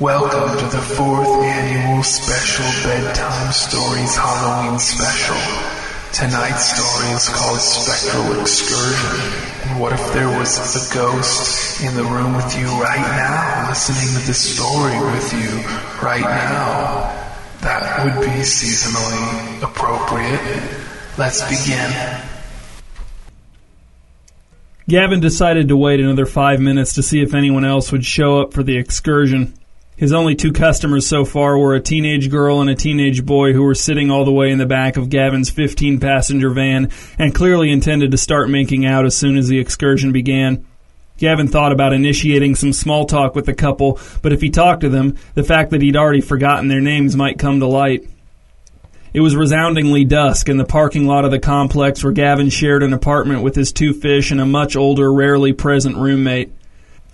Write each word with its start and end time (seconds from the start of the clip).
Welcome 0.00 0.56
to 0.56 0.64
the 0.74 0.80
fourth 0.80 1.28
annual 1.28 2.02
special 2.02 2.64
bedtime 2.88 3.52
stories 3.52 4.16
Halloween 4.16 4.78
special. 4.78 5.36
Tonight's 6.10 6.72
story 6.72 7.12
is 7.12 7.28
called 7.28 7.60
Spectral 7.60 8.40
Excursion. 8.40 9.68
And 9.68 9.78
what 9.78 9.92
if 9.92 10.00
there 10.14 10.28
was 10.38 10.56
a 10.56 10.94
ghost 10.94 11.82
in 11.82 11.94
the 11.94 12.04
room 12.04 12.34
with 12.34 12.58
you 12.58 12.64
right 12.80 12.96
now, 12.96 13.68
listening 13.68 14.18
to 14.18 14.26
this 14.26 14.56
story 14.56 14.98
with 15.12 15.34
you 15.34 15.60
right 16.02 16.22
now? 16.22 17.12
That 17.60 18.02
would 18.02 18.24
be 18.24 18.40
seasonally 18.40 19.62
appropriate. 19.62 20.40
Let's 21.18 21.42
begin. 21.42 22.22
Gavin 24.88 25.20
decided 25.20 25.68
to 25.68 25.76
wait 25.76 26.00
another 26.00 26.24
five 26.24 26.58
minutes 26.58 26.94
to 26.94 27.02
see 27.02 27.20
if 27.20 27.34
anyone 27.34 27.66
else 27.66 27.92
would 27.92 28.06
show 28.06 28.40
up 28.40 28.54
for 28.54 28.62
the 28.62 28.78
excursion. 28.78 29.59
His 30.00 30.14
only 30.14 30.34
two 30.34 30.52
customers 30.52 31.06
so 31.06 31.26
far 31.26 31.58
were 31.58 31.74
a 31.74 31.80
teenage 31.80 32.30
girl 32.30 32.62
and 32.62 32.70
a 32.70 32.74
teenage 32.74 33.22
boy 33.22 33.52
who 33.52 33.62
were 33.62 33.74
sitting 33.74 34.10
all 34.10 34.24
the 34.24 34.32
way 34.32 34.50
in 34.50 34.56
the 34.56 34.64
back 34.64 34.96
of 34.96 35.10
Gavin's 35.10 35.50
15 35.50 36.00
passenger 36.00 36.48
van 36.48 36.90
and 37.18 37.34
clearly 37.34 37.70
intended 37.70 38.10
to 38.10 38.16
start 38.16 38.48
making 38.48 38.86
out 38.86 39.04
as 39.04 39.14
soon 39.14 39.36
as 39.36 39.48
the 39.48 39.58
excursion 39.58 40.10
began. 40.10 40.64
Gavin 41.18 41.48
thought 41.48 41.70
about 41.70 41.92
initiating 41.92 42.54
some 42.54 42.72
small 42.72 43.04
talk 43.04 43.34
with 43.34 43.44
the 43.44 43.52
couple, 43.52 44.00
but 44.22 44.32
if 44.32 44.40
he 44.40 44.48
talked 44.48 44.80
to 44.80 44.88
them, 44.88 45.18
the 45.34 45.44
fact 45.44 45.70
that 45.72 45.82
he'd 45.82 45.98
already 45.98 46.22
forgotten 46.22 46.68
their 46.68 46.80
names 46.80 47.14
might 47.14 47.38
come 47.38 47.60
to 47.60 47.66
light. 47.66 48.08
It 49.12 49.20
was 49.20 49.36
resoundingly 49.36 50.06
dusk 50.06 50.48
in 50.48 50.56
the 50.56 50.64
parking 50.64 51.06
lot 51.06 51.26
of 51.26 51.30
the 51.30 51.38
complex 51.38 52.02
where 52.02 52.14
Gavin 52.14 52.48
shared 52.48 52.82
an 52.82 52.94
apartment 52.94 53.42
with 53.42 53.54
his 53.54 53.70
two 53.70 53.92
fish 53.92 54.30
and 54.30 54.40
a 54.40 54.46
much 54.46 54.76
older, 54.76 55.12
rarely 55.12 55.52
present 55.52 55.98
roommate. 55.98 56.52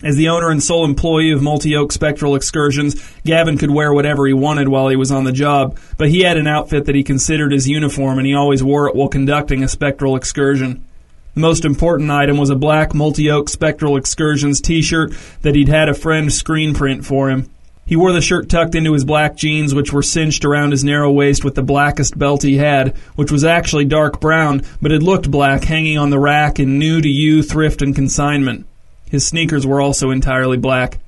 As 0.03 0.17
the 0.17 0.29
owner 0.29 0.51
and 0.51 0.63
sole 0.63 0.85
employee 0.85 1.31
of 1.31 1.41
Multi 1.41 1.75
Oak 1.75 1.91
Spectral 1.91 2.35
Excursions, 2.35 2.97
Gavin 3.25 3.57
could 3.57 3.71
wear 3.71 3.95
whatever 3.95 4.27
he 4.27 4.35
wanted 4.35 4.69
while 4.69 4.89
he 4.89 4.97
was 4.97 5.11
on 5.11 5.25
the 5.25 5.33
job, 5.33 5.79
but 5.97 6.11
he 6.11 6.21
had 6.21 6.37
an 6.37 6.47
outfit 6.47 6.85
that 6.85 6.95
he 6.95 7.03
considered 7.03 7.51
his 7.51 7.67
uniform 7.67 8.19
and 8.19 8.27
he 8.27 8.35
always 8.35 8.63
wore 8.63 8.89
it 8.89 8.95
while 8.95 9.09
conducting 9.09 9.65
a 9.65 9.69
spectral 9.69 10.15
excursion. 10.15 10.85
The 11.33 11.41
most 11.41 11.65
important 11.65 12.11
item 12.11 12.37
was 12.37 12.51
a 12.51 12.57
black 12.57 12.95
Multi 12.95 13.31
Oak 13.31 13.49
Spectral 13.49 13.97
Excursions 13.97 14.61
t 14.61 14.83
shirt 14.83 15.15
that 15.41 15.55
he'd 15.55 15.69
had 15.69 15.89
a 15.89 15.95
friend 15.95 16.31
screen 16.31 16.75
print 16.75 17.07
for 17.07 17.31
him. 17.31 17.49
He 17.87 17.97
wore 17.97 18.13
the 18.13 18.21
shirt 18.21 18.51
tucked 18.51 18.75
into 18.75 18.93
his 18.93 19.05
black 19.05 19.35
jeans, 19.35 19.75
which 19.75 19.95
were 19.95 20.03
cinched 20.03 20.45
around 20.45 20.73
his 20.73 20.85
narrow 20.85 21.11
waist 21.11 21.43
with 21.43 21.55
the 21.55 21.63
blackest 21.63 22.19
belt 22.19 22.43
he 22.43 22.59
had, 22.59 22.95
which 23.15 23.33
was 23.33 23.45
actually 23.45 23.87
dark 23.87 24.21
brown, 24.21 24.63
but 24.83 24.93
it 24.93 25.03
looked 25.03 25.31
black 25.31 25.65
hanging 25.65 25.97
on 25.97 26.11
the 26.11 26.19
rack 26.19 26.61
in 26.61 26.79
new 26.79 27.01
to 27.01 27.09
you 27.09 27.43
thrift 27.43 27.81
and 27.81 27.95
consignment. 27.95 28.67
His 29.11 29.27
sneakers 29.27 29.67
were 29.67 29.81
also 29.81 30.11
entirely 30.11 30.57
black. 30.57 30.99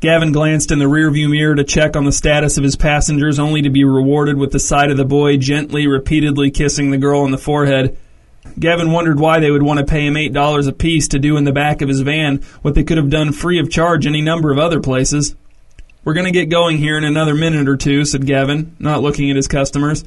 Gavin 0.00 0.30
glanced 0.30 0.70
in 0.70 0.78
the 0.78 0.84
rearview 0.84 1.28
mirror 1.28 1.56
to 1.56 1.64
check 1.64 1.96
on 1.96 2.04
the 2.04 2.12
status 2.12 2.56
of 2.56 2.64
his 2.64 2.76
passengers, 2.76 3.38
only 3.38 3.62
to 3.62 3.70
be 3.70 3.82
rewarded 3.82 4.36
with 4.36 4.52
the 4.52 4.60
sight 4.60 4.90
of 4.90 4.96
the 4.96 5.04
boy 5.04 5.36
gently, 5.36 5.86
repeatedly 5.88 6.50
kissing 6.50 6.90
the 6.90 6.98
girl 6.98 7.22
on 7.22 7.32
the 7.32 7.38
forehead. 7.38 7.96
Gavin 8.58 8.92
wondered 8.92 9.18
why 9.18 9.40
they 9.40 9.50
would 9.50 9.62
want 9.62 9.80
to 9.80 9.84
pay 9.84 10.06
him 10.06 10.16
eight 10.16 10.32
dollars 10.32 10.66
apiece 10.66 11.08
to 11.08 11.18
do 11.18 11.36
in 11.36 11.44
the 11.44 11.52
back 11.52 11.82
of 11.82 11.88
his 11.88 12.00
van 12.00 12.38
what 12.62 12.74
they 12.74 12.84
could 12.84 12.96
have 12.96 13.10
done 13.10 13.32
free 13.32 13.58
of 13.58 13.70
charge 13.70 14.06
any 14.06 14.20
number 14.20 14.52
of 14.52 14.58
other 14.58 14.80
places. 14.80 15.34
We're 16.04 16.14
going 16.14 16.26
to 16.26 16.32
get 16.32 16.48
going 16.48 16.78
here 16.78 16.96
in 16.96 17.04
another 17.04 17.34
minute 17.34 17.68
or 17.68 17.76
two, 17.76 18.04
said 18.04 18.24
Gavin, 18.24 18.76
not 18.78 19.02
looking 19.02 19.30
at 19.30 19.36
his 19.36 19.48
customers. 19.48 20.04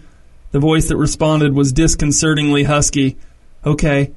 The 0.51 0.59
voice 0.59 0.87
that 0.87 0.97
responded 0.97 1.53
was 1.53 1.73
disconcertingly 1.73 2.63
husky. 2.63 3.17
Okay. 3.65 4.11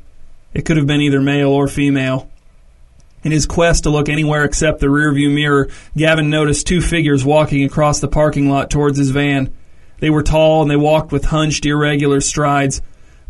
It 0.55 0.65
could 0.65 0.77
have 0.77 0.87
been 0.87 1.01
either 1.01 1.21
male 1.21 1.51
or 1.51 1.69
female. 1.69 2.31
In 3.25 3.33
his 3.33 3.47
quest 3.47 3.85
to 3.85 3.91
look 3.91 4.11
anywhere 4.11 4.45
except 4.45 4.81
the 4.81 4.87
rearview 4.87 5.35
mirror, 5.35 5.69
Gavin 5.97 6.29
noticed 6.29 6.67
two 6.67 6.83
figures 6.83 7.25
walking 7.25 7.65
across 7.65 7.99
the 7.99 8.09
parking 8.09 8.51
lot 8.51 8.71
towards 8.71 8.99
his 8.99 9.11
van. 9.11 9.53
They 9.99 10.11
were 10.11 10.23
tall 10.23 10.61
and 10.61 10.71
they 10.71 10.77
walked 10.77 11.11
with 11.11 11.25
hunched, 11.25 11.65
irregular 11.65 12.21
strides. 12.21 12.83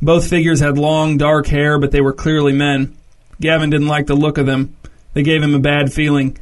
Both 0.02 0.28
figures 0.28 0.58
had 0.58 0.76
long, 0.76 1.16
dark 1.16 1.46
hair, 1.46 1.78
but 1.78 1.92
they 1.92 2.00
were 2.00 2.12
clearly 2.12 2.52
men. 2.52 2.96
Gavin 3.40 3.70
didn't 3.70 3.86
like 3.86 4.06
the 4.06 4.16
look 4.16 4.36
of 4.36 4.46
them. 4.46 4.76
They 5.12 5.22
gave 5.22 5.42
him 5.42 5.54
a 5.54 5.60
bad 5.60 5.92
feeling. 5.92 6.36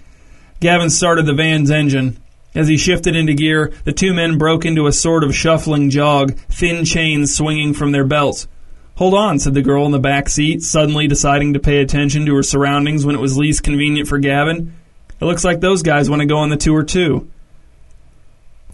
Gavin 0.60 0.88
started 0.88 1.26
the 1.26 1.34
van's 1.34 1.70
engine. 1.70 2.16
As 2.54 2.68
he 2.68 2.78
shifted 2.78 3.16
into 3.16 3.34
gear, 3.34 3.72
the 3.84 3.92
two 3.92 4.14
men 4.14 4.38
broke 4.38 4.64
into 4.64 4.86
a 4.86 4.92
sort 4.92 5.24
of 5.24 5.34
shuffling 5.34 5.91
jog, 5.91 6.34
thin 6.48 6.86
chains 6.86 7.34
swinging 7.34 7.74
from 7.74 7.92
their 7.92 8.04
belts. 8.04 8.48
Hold 9.02 9.14
on, 9.14 9.40
said 9.40 9.54
the 9.54 9.62
girl 9.62 9.84
in 9.84 9.90
the 9.90 9.98
back 9.98 10.28
seat, 10.28 10.62
suddenly 10.62 11.08
deciding 11.08 11.54
to 11.54 11.58
pay 11.58 11.80
attention 11.80 12.24
to 12.24 12.36
her 12.36 12.42
surroundings 12.44 13.04
when 13.04 13.16
it 13.16 13.20
was 13.20 13.36
least 13.36 13.64
convenient 13.64 14.08
for 14.08 14.20
Gavin. 14.20 14.76
It 15.20 15.24
looks 15.24 15.42
like 15.42 15.58
those 15.58 15.82
guys 15.82 16.08
want 16.08 16.20
to 16.20 16.26
go 16.26 16.36
on 16.36 16.50
the 16.50 16.56
tour 16.56 16.84
too. 16.84 17.28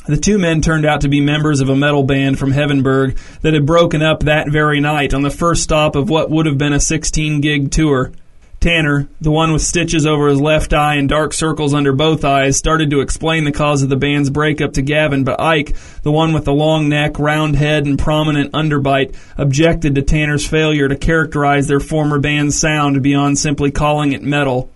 The 0.06 0.18
two 0.18 0.36
men 0.36 0.60
turned 0.60 0.84
out 0.84 1.00
to 1.00 1.08
be 1.08 1.22
members 1.22 1.62
of 1.62 1.70
a 1.70 1.74
metal 1.74 2.02
band 2.02 2.38
from 2.38 2.50
Heavenburg 2.50 3.18
that 3.40 3.54
had 3.54 3.64
broken 3.64 4.02
up 4.02 4.24
that 4.24 4.50
very 4.50 4.80
night 4.80 5.14
on 5.14 5.22
the 5.22 5.30
first 5.30 5.62
stop 5.62 5.96
of 5.96 6.10
what 6.10 6.28
would 6.28 6.44
have 6.44 6.58
been 6.58 6.74
a 6.74 6.78
16 6.78 7.40
gig 7.40 7.70
tour. 7.70 8.12
Tanner, 8.60 9.08
the 9.20 9.30
one 9.30 9.52
with 9.52 9.62
stitches 9.62 10.04
over 10.04 10.26
his 10.26 10.40
left 10.40 10.72
eye 10.72 10.96
and 10.96 11.08
dark 11.08 11.32
circles 11.32 11.74
under 11.74 11.92
both 11.92 12.24
eyes, 12.24 12.56
started 12.56 12.90
to 12.90 13.00
explain 13.00 13.44
the 13.44 13.52
cause 13.52 13.84
of 13.84 13.88
the 13.88 13.96
band's 13.96 14.30
breakup 14.30 14.72
to 14.72 14.82
Gavin, 14.82 15.22
but 15.22 15.40
Ike, 15.40 15.76
the 16.02 16.10
one 16.10 16.32
with 16.32 16.44
the 16.44 16.52
long 16.52 16.88
neck, 16.88 17.20
round 17.20 17.54
head, 17.54 17.86
and 17.86 17.96
prominent 17.96 18.50
underbite, 18.52 19.14
objected 19.36 19.94
to 19.94 20.02
Tanner's 20.02 20.44
failure 20.44 20.88
to 20.88 20.96
characterize 20.96 21.68
their 21.68 21.78
former 21.78 22.18
band's 22.18 22.58
sound 22.58 23.00
beyond 23.00 23.38
simply 23.38 23.70
calling 23.70 24.10
it 24.10 24.24
metal. 24.24 24.68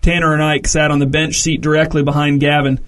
Tanner 0.00 0.32
and 0.32 0.42
Ike 0.42 0.66
sat 0.66 0.90
on 0.90 0.98
the 0.98 1.06
bench 1.06 1.34
seat 1.40 1.60
directly 1.60 2.02
behind 2.02 2.40
Gavin. 2.40 2.80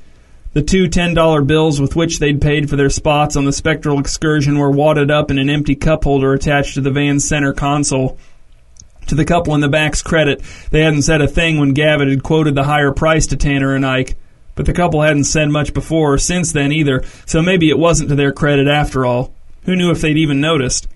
The 0.54 0.62
two 0.62 0.88
$10 0.88 1.46
bills 1.46 1.78
with 1.78 1.94
which 1.94 2.20
they'd 2.20 2.40
paid 2.40 2.70
for 2.70 2.76
their 2.76 2.88
spots 2.88 3.36
on 3.36 3.44
the 3.44 3.52
spectral 3.52 4.00
excursion 4.00 4.58
were 4.58 4.70
wadded 4.70 5.10
up 5.10 5.30
in 5.30 5.36
an 5.36 5.50
empty 5.50 5.74
cup 5.74 6.04
holder 6.04 6.32
attached 6.32 6.74
to 6.74 6.80
the 6.80 6.90
van's 6.90 7.28
center 7.28 7.52
console. 7.52 8.16
To 9.08 9.14
the 9.14 9.24
couple 9.24 9.54
in 9.54 9.60
the 9.60 9.68
back's 9.68 10.02
credit, 10.02 10.42
they 10.70 10.82
hadn't 10.82 11.02
said 11.02 11.22
a 11.22 11.28
thing 11.28 11.58
when 11.58 11.72
Gavin 11.72 12.10
had 12.10 12.22
quoted 12.22 12.54
the 12.54 12.64
higher 12.64 12.92
price 12.92 13.26
to 13.28 13.36
Tanner 13.36 13.74
and 13.74 13.84
Ike. 13.84 14.16
But 14.54 14.66
the 14.66 14.74
couple 14.74 15.02
hadn't 15.02 15.24
said 15.24 15.48
much 15.48 15.72
before 15.72 16.14
or 16.14 16.18
since 16.18 16.52
then 16.52 16.72
either, 16.72 17.02
so 17.24 17.40
maybe 17.40 17.70
it 17.70 17.78
wasn't 17.78 18.10
to 18.10 18.14
their 18.14 18.32
credit 18.32 18.68
after 18.68 19.06
all. 19.06 19.32
Who 19.62 19.76
knew 19.76 19.90
if 19.90 20.00
they'd 20.00 20.18
even 20.18 20.40
noticed? 20.40 20.88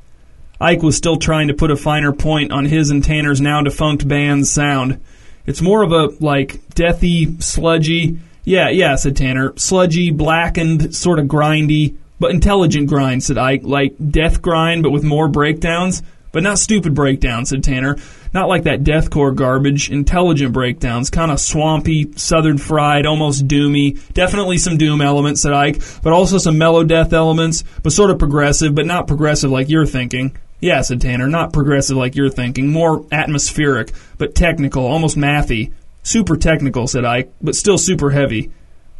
Ike 0.61 0.83
was 0.83 0.97
still 0.97 1.17
trying 1.17 1.49
to 1.49 1.55
put 1.55 1.71
a 1.71 1.77
finer 1.77 2.12
point 2.12 2.53
on 2.53 2.67
his 2.67 2.91
and 2.91 3.03
Tanner's 3.03 3.41
now 3.41 3.62
defunct 3.62 4.06
band's 4.06 4.50
sound. 4.50 5.00
It's 5.47 5.62
more 5.62 5.83
of 5.83 5.93
a, 5.93 6.09
like, 6.21 6.61
deathy, 6.71 7.43
sludgy. 7.43 8.19
Yeah, 8.44 8.69
yeah, 8.69 8.97
said 8.97 9.17
Tanner. 9.17 9.53
Sludgy, 9.56 10.11
blackened, 10.11 10.94
sort 10.94 11.19
of 11.19 11.27
grindy, 11.27 11.97
but 12.21 12.31
intelligent 12.31 12.89
grind, 12.89 13.25
said 13.25 13.39
Ike. 13.39 13.62
Like 13.65 13.94
death 14.11 14.43
grind, 14.43 14.83
but 14.83 14.91
with 14.91 15.03
more 15.03 15.29
breakdowns. 15.29 16.03
But 16.32 16.43
not 16.43 16.59
stupid 16.59 16.94
breakdowns, 16.94 17.50
said 17.50 17.62
Tanner. 17.62 17.98
Not 18.32 18.48
like 18.48 18.62
that 18.62 18.82
deathcore 18.82 19.34
garbage. 19.34 19.91
Intelligent 19.91 20.54
breakdowns. 20.54 21.10
Kind 21.10 21.31
of 21.31 21.38
swampy, 21.38 22.10
southern 22.16 22.56
fried, 22.56 23.04
almost 23.04 23.47
doomy. 23.47 24.00
Definitely 24.15 24.56
some 24.56 24.78
doom 24.78 25.03
elements, 25.03 25.43
said 25.43 25.53
Ike. 25.53 25.82
But 26.03 26.15
also 26.15 26.38
some 26.38 26.56
mellow 26.56 26.84
death 26.84 27.12
elements. 27.12 27.65
But 27.82 27.93
sort 27.93 28.10
of 28.10 28.19
progressive, 28.19 28.75
but 28.75 28.87
not 28.87 29.06
progressive 29.06 29.50
like 29.50 29.69
you're 29.69 29.87
thinking. 29.87 30.34
Yeah, 30.59 30.81
said 30.81 31.03
Tanner. 31.03 31.28
Not 31.28 31.53
progressive 31.53 31.98
like 31.98 32.16
you're 32.16 32.31
thinking. 32.31 32.69
More 32.69 33.04
atmospheric, 33.12 33.93
but 34.16 34.34
technical, 34.34 34.87
almost 34.87 35.19
mathy. 35.19 35.72
Super 36.03 36.37
technical, 36.37 36.87
said 36.87 37.04
Ike, 37.04 37.32
but 37.43 37.54
still 37.54 37.76
super 37.76 38.10
heavy. 38.10 38.50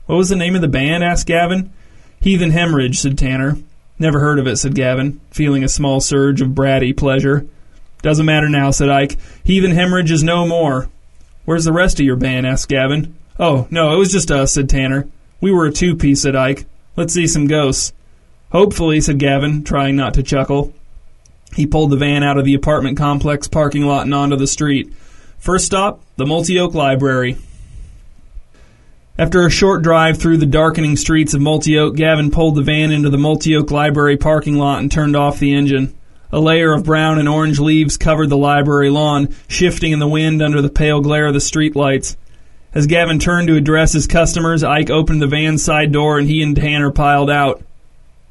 What 0.07 0.17
was 0.17 0.29
the 0.29 0.37
name 0.37 0.55
of 0.55 0.61
the 0.61 0.69
band? 0.69 1.03
asked 1.03 1.27
Gavin. 1.27 1.73
Heathen 2.21 2.51
Hemorrhage, 2.51 2.99
said 2.99 3.17
Tanner. 3.17 3.57
Never 3.99 4.21
heard 4.21 4.39
of 4.39 4.47
it, 4.47 4.57
said 4.57 4.75
Gavin, 4.75 5.21
feeling 5.31 5.63
a 5.63 5.69
small 5.69 6.01
surge 6.01 6.41
of 6.41 6.51
bratty 6.51 6.97
pleasure. 6.97 7.47
Doesn't 8.03 8.27
matter 8.27 8.49
now, 8.49 8.71
said 8.71 8.89
Ike. 8.89 9.17
Heathen 9.45 9.71
hemorrhage 9.71 10.11
is 10.11 10.25
no 10.25 10.47
more. 10.47 10.89
Where's 11.45 11.65
the 11.65 11.73
rest 11.73 12.01
of 12.01 12.07
your 12.07 12.17
band? 12.17 12.47
asked 12.47 12.69
Gavin. 12.69 13.15
Oh, 13.39 13.67
no, 13.71 13.95
it 13.95 13.99
was 13.99 14.13
just 14.13 14.31
us, 14.31 14.53
said 14.53 14.69
Tanner. 14.69 15.09
We 15.41 15.53
were 15.53 15.67
a 15.67 15.73
two 15.73 15.97
piece, 15.97 16.23
said 16.23 16.37
Ike. 16.37 16.67
Let's 16.97 17.15
see 17.15 17.27
some 17.27 17.47
ghosts. 17.47 17.93
Hopefully, 18.51 19.01
said 19.01 19.19
Gavin, 19.19 19.65
trying 19.65 19.97
not 19.97 20.15
to 20.15 20.23
chuckle. 20.23 20.75
He 21.55 21.67
pulled 21.67 21.91
the 21.91 21.97
van 21.97 22.23
out 22.23 22.39
of 22.39 22.45
the 22.45 22.55
apartment 22.55 22.97
complex 22.97 23.49
parking 23.49 23.85
lot 23.85 24.05
and 24.05 24.15
onto 24.15 24.37
the 24.37 24.47
street. 24.47 24.93
First 25.39 25.67
stop, 25.67 26.03
the 26.17 26.27
Multi 26.27 26.59
Oak 26.59 26.75
Library. 26.75 27.37
After 29.19 29.47
a 29.47 29.51
short 29.51 29.83
drive 29.83 30.19
through 30.19 30.39
the 30.39 30.47
darkening 30.47 30.97
streets 30.97 31.35
of 31.35 31.43
Multi 31.43 31.77
Oak, 31.77 31.97
Gavin 31.97 32.31
pulled 32.31 32.55
the 32.55 32.63
van 32.63 32.91
into 32.91 33.11
the 33.11 33.19
Multi 33.19 33.55
Oak 33.55 33.71
Library 33.71 34.17
parking 34.17 34.57
lot 34.57 34.79
and 34.79 34.91
turned 34.91 35.15
off 35.15 35.39
the 35.39 35.53
engine. 35.53 35.95
A 36.33 36.41
layer 36.41 36.73
of 36.73 36.85
brown 36.85 37.19
and 37.19 37.29
orange 37.29 37.61
leaves 37.61 37.99
covered 37.99 38.31
the 38.31 38.39
library 38.39 38.89
lawn, 38.89 39.29
shifting 39.49 39.93
in 39.93 39.99
the 39.99 40.09
wind 40.09 40.41
under 40.41 40.63
the 40.63 40.71
pale 40.71 41.03
glare 41.03 41.27
of 41.27 41.35
the 41.35 41.41
streetlights. 41.41 42.17
As 42.75 42.87
Gavin 42.87 43.19
turned 43.19 43.49
to 43.49 43.57
address 43.57 43.93
his 43.93 44.07
customers, 44.07 44.65
Ike 44.65 44.89
opened 44.89 45.21
the 45.21 45.27
van's 45.27 45.63
side 45.63 45.93
door 45.93 46.19
and 46.19 46.27
he 46.27 46.43
and 46.43 46.57
Tanner 46.57 46.91
piled 46.91 47.29
out. 47.29 47.63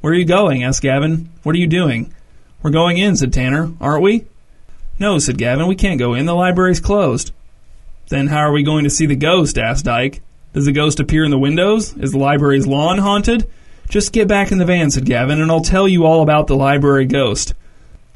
Where 0.00 0.12
are 0.12 0.16
you 0.16 0.24
going? 0.24 0.64
asked 0.64 0.82
Gavin. 0.82 1.30
What 1.44 1.54
are 1.54 1.60
you 1.60 1.68
doing? 1.68 2.12
We're 2.60 2.70
going 2.70 2.98
in, 2.98 3.14
said 3.14 3.32
Tanner. 3.32 3.70
Aren't 3.80 4.02
we? 4.02 4.24
No, 4.98 5.20
said 5.20 5.38
Gavin. 5.38 5.68
We 5.68 5.76
can't 5.76 6.00
go 6.00 6.14
in. 6.14 6.26
The 6.26 6.34
library's 6.34 6.80
closed. 6.80 7.30
Then 8.08 8.26
how 8.26 8.40
are 8.40 8.52
we 8.52 8.64
going 8.64 8.82
to 8.82 8.90
see 8.90 9.06
the 9.06 9.14
ghost? 9.14 9.58
asked 9.58 9.86
Ike. 9.86 10.22
Does 10.52 10.66
the 10.66 10.72
ghost 10.72 11.00
appear 11.00 11.24
in 11.24 11.30
the 11.30 11.38
windows? 11.38 11.96
Is 11.96 12.12
the 12.12 12.18
library's 12.18 12.66
lawn 12.66 12.98
haunted? 12.98 13.48
Just 13.88 14.12
get 14.12 14.28
back 14.28 14.52
in 14.52 14.58
the 14.58 14.64
van, 14.64 14.90
said 14.90 15.04
Gavin, 15.04 15.40
and 15.40 15.50
I'll 15.50 15.60
tell 15.60 15.88
you 15.88 16.04
all 16.04 16.22
about 16.22 16.46
the 16.46 16.56
library 16.56 17.06
ghost. 17.06 17.54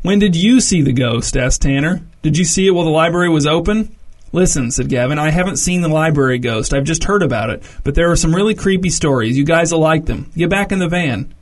When 0.02 0.18
did 0.18 0.36
you 0.36 0.60
see 0.60 0.82
the 0.82 0.92
ghost? 0.92 1.36
asked 1.36 1.62
Tanner. 1.62 2.02
Did 2.22 2.38
you 2.38 2.44
see 2.44 2.66
it 2.66 2.70
while 2.70 2.84
the 2.84 2.90
library 2.90 3.28
was 3.28 3.46
open? 3.46 3.96
Listen, 4.32 4.70
said 4.70 4.88
Gavin, 4.88 5.18
I 5.18 5.30
haven't 5.30 5.56
seen 5.56 5.80
the 5.80 5.88
library 5.88 6.38
ghost. 6.38 6.74
I've 6.74 6.84
just 6.84 7.04
heard 7.04 7.22
about 7.22 7.50
it. 7.50 7.62
But 7.84 7.94
there 7.94 8.10
are 8.10 8.16
some 8.16 8.34
really 8.34 8.54
creepy 8.54 8.90
stories. 8.90 9.38
You 9.38 9.44
guys 9.44 9.72
will 9.72 9.80
like 9.80 10.06
them. 10.06 10.30
Get 10.36 10.50
back 10.50 10.72
in 10.72 10.78
the 10.78 10.88
van. 10.88 11.34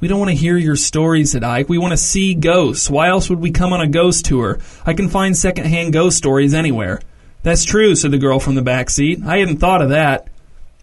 We 0.00 0.08
don't 0.08 0.18
want 0.18 0.30
to 0.30 0.36
hear 0.36 0.56
your 0.56 0.76
stories, 0.76 1.32
said 1.32 1.44
Ike. 1.44 1.68
We 1.68 1.78
want 1.78 1.92
to 1.92 1.98
see 1.98 2.34
ghosts. 2.34 2.88
Why 2.88 3.08
else 3.08 3.28
would 3.28 3.40
we 3.40 3.50
come 3.50 3.72
on 3.72 3.82
a 3.82 3.86
ghost 3.86 4.24
tour? 4.24 4.58
I 4.86 4.94
can 4.94 5.10
find 5.10 5.36
secondhand 5.36 5.92
ghost 5.92 6.16
stories 6.16 6.54
anywhere. 6.54 7.00
That's 7.42 7.64
true, 7.64 7.94
said 7.94 8.10
the 8.10 8.18
girl 8.18 8.40
from 8.40 8.54
the 8.54 8.62
back 8.62 8.88
seat. 8.88 9.20
I 9.24 9.38
hadn't 9.38 9.58
thought 9.58 9.82
of 9.82 9.90
that. 9.90 10.29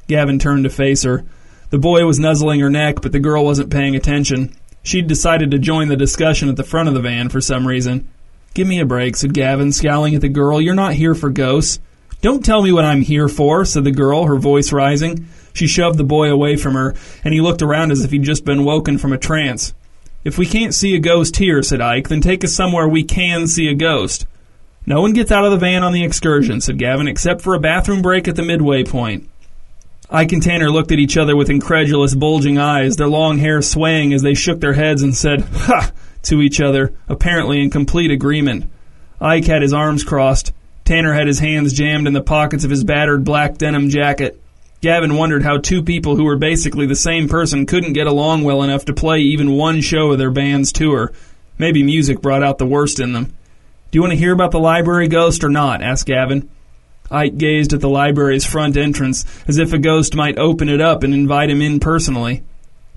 Gavin 0.08 0.40
turned 0.40 0.64
to 0.64 0.70
face 0.70 1.04
her. 1.04 1.24
The 1.70 1.78
boy 1.78 2.06
was 2.06 2.20
nuzzling 2.20 2.60
her 2.62 2.70
neck, 2.70 3.02
but 3.02 3.12
the 3.12 3.20
girl 3.20 3.44
wasn't 3.44 3.72
paying 3.72 3.96
attention. 3.96 4.56
She'd 4.84 5.08
decided 5.08 5.52
to 5.52 5.60
join 5.60 5.90
the 5.90 5.98
discussion 5.98 6.48
at 6.48 6.56
the 6.56 6.64
front 6.64 6.88
of 6.88 6.96
the 6.96 7.02
van 7.02 7.30
for 7.30 7.42
some 7.42 7.68
reason. 7.68 8.08
Give 8.54 8.68
me 8.68 8.80
a 8.80 8.86
break, 8.86 9.18
said 9.18 9.34
Gavin, 9.34 9.72
scowling 9.72 10.16
at 10.16 10.22
the 10.22 10.30
girl. 10.30 10.62
You're 10.62 10.76
not 10.76 10.94
here 10.94 11.14
for 11.14 11.30
ghosts. 11.30 11.80
Don't 12.22 12.44
tell 12.44 12.64
me 12.64 12.72
what 12.72 12.86
I'm 12.86 13.02
here 13.02 13.28
for, 13.28 13.66
said 13.66 13.84
the 13.84 13.92
girl, 13.92 14.26
her 14.26 14.38
voice 14.38 14.72
rising. 14.72 15.28
She 15.54 15.68
shoved 15.68 15.98
the 16.00 16.04
boy 16.04 16.32
away 16.32 16.56
from 16.56 16.74
her, 16.74 16.96
and 17.24 17.34
he 17.34 17.42
looked 17.42 17.62
around 17.62 17.92
as 17.92 18.04
if 18.04 18.12
he'd 18.12 18.24
just 18.24 18.46
been 18.46 18.64
woken 18.64 18.98
from 18.98 19.14
a 19.14 19.18
trance. 19.18 19.74
If 20.24 20.38
we 20.38 20.46
can't 20.46 20.74
see 20.74 20.96
a 20.96 21.00
ghost 21.00 21.38
here, 21.38 21.62
said 21.62 21.82
Ike, 21.82 22.08
then 22.08 22.22
take 22.22 22.44
us 22.44 22.54
somewhere 22.54 22.88
we 22.88 23.04
can 23.04 23.48
see 23.48 23.68
a 23.68 23.76
ghost. 23.76 24.26
No 24.86 25.02
one 25.02 25.14
gets 25.14 25.32
out 25.32 25.46
of 25.46 25.52
the 25.52 25.58
van 25.58 25.84
on 25.84 25.94
the 25.94 26.04
excursion, 26.04 26.62
said 26.62 26.80
Gavin, 26.80 27.08
except 27.08 27.42
for 27.42 27.54
a 27.54 27.60
bathroom 27.60 28.02
break 28.02 28.28
at 28.28 28.36
the 28.36 28.42
midway 28.42 28.84
point. 28.84 29.30
Ike 30.10 30.32
and 30.32 30.42
Tanner 30.44 30.72
looked 30.72 30.94
at 30.94 31.00
each 31.00 31.18
other 31.18 31.36
with 31.36 31.50
incredulous, 31.50 32.16
bulging 32.16 32.58
eyes, 32.58 32.96
their 32.96 33.10
long 33.10 33.40
hair 33.40 33.62
swaying 33.62 34.14
as 34.14 34.22
they 34.22 34.34
shook 34.34 34.62
their 34.62 34.74
heads 34.74 35.02
and 35.04 35.16
said, 35.16 35.42
Ha! 35.42 35.92
to 36.24 36.42
each 36.42 36.62
other, 36.62 36.94
apparently 37.10 37.62
in 37.62 37.70
complete 37.70 38.12
agreement. 38.12 38.70
Ike 39.20 39.46
had 39.46 39.62
his 39.62 39.74
arms 39.74 40.04
crossed. 40.04 40.54
Tanner 40.86 41.14
had 41.14 41.28
his 41.28 41.40
hands 41.40 41.74
jammed 41.74 42.08
in 42.08 42.14
the 42.14 42.22
pockets 42.22 42.64
of 42.64 42.70
his 42.70 42.86
battered 42.86 43.26
black 43.26 43.58
denim 43.58 43.90
jacket. 43.90 44.42
Gavin 44.80 45.16
wondered 45.16 45.44
how 45.44 45.58
two 45.58 45.84
people 45.84 46.16
who 46.16 46.24
were 46.24 46.38
basically 46.38 46.86
the 46.86 46.96
same 46.96 47.28
person 47.28 47.66
couldn't 47.66 47.94
get 47.94 48.08
along 48.08 48.44
well 48.44 48.64
enough 48.64 48.86
to 48.86 48.94
play 48.94 49.20
even 49.20 49.58
one 49.58 49.82
show 49.82 50.12
of 50.12 50.18
their 50.18 50.32
band's 50.32 50.72
tour. 50.72 51.12
Maybe 51.58 51.84
music 51.84 52.22
brought 52.22 52.44
out 52.44 52.60
the 52.60 52.66
worst 52.66 53.00
in 53.00 53.12
them. 53.12 53.26
Do 53.26 53.98
you 53.98 54.02
want 54.02 54.12
to 54.12 54.18
hear 54.18 54.32
about 54.32 54.52
the 54.52 54.60
library 54.60 55.08
ghost 55.08 55.44
or 55.44 55.50
not? 55.50 55.82
asked 55.82 56.06
Gavin. 56.06 56.50
Ike 57.10 57.38
gazed 57.38 57.74
at 57.74 57.82
the 57.82 57.90
library's 57.90 58.46
front 58.46 58.78
entrance 58.78 59.26
as 59.48 59.58
if 59.58 59.74
a 59.74 59.78
ghost 59.78 60.16
might 60.16 60.38
open 60.38 60.70
it 60.70 60.82
up 60.82 61.04
and 61.04 61.14
invite 61.14 61.50
him 61.50 61.62
in 61.62 61.80
personally. 61.80 62.44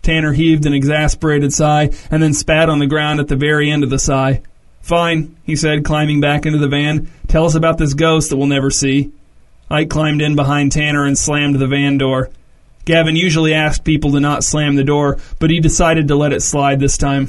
Tanner 0.03 0.33
heaved 0.33 0.67
an 0.67 0.73
exasperated 0.73 1.53
sigh 1.53 1.91
and 2.11 2.23
then 2.23 2.35
spat 2.35 2.69
on 2.69 2.79
the 2.79 2.87
ground 2.87 3.21
at 3.21 3.29
the 3.29 3.37
very 3.37 3.71
end 3.71 3.85
of 3.85 3.91
the 3.91 3.99
sigh. 3.99 4.43
Fine, 4.81 5.37
he 5.45 5.55
said, 5.57 5.85
climbing 5.85 6.21
back 6.21 6.47
into 6.47 6.59
the 6.59 6.69
van. 6.69 7.11
Tell 7.29 7.45
us 7.45 7.55
about 7.55 7.79
this 7.79 7.95
ghost 7.95 8.31
that 8.31 8.37
we'll 8.37 8.47
never 8.47 8.71
see. 8.71 9.13
Ike 9.71 9.91
climbed 9.91 10.23
in 10.23 10.35
behind 10.35 10.73
Tanner 10.73 11.05
and 11.05 11.17
slammed 11.17 11.57
the 11.57 11.69
van 11.69 11.99
door. 11.99 12.31
Gavin 12.87 13.15
usually 13.15 13.55
asked 13.55 13.85
people 13.85 14.11
to 14.13 14.21
not 14.21 14.43
slam 14.43 14.75
the 14.75 14.83
door, 14.83 15.19
but 15.39 15.51
he 15.51 15.61
decided 15.61 16.09
to 16.09 16.17
let 16.17 16.33
it 16.33 16.43
slide 16.43 16.81
this 16.81 16.99
time. 16.99 17.29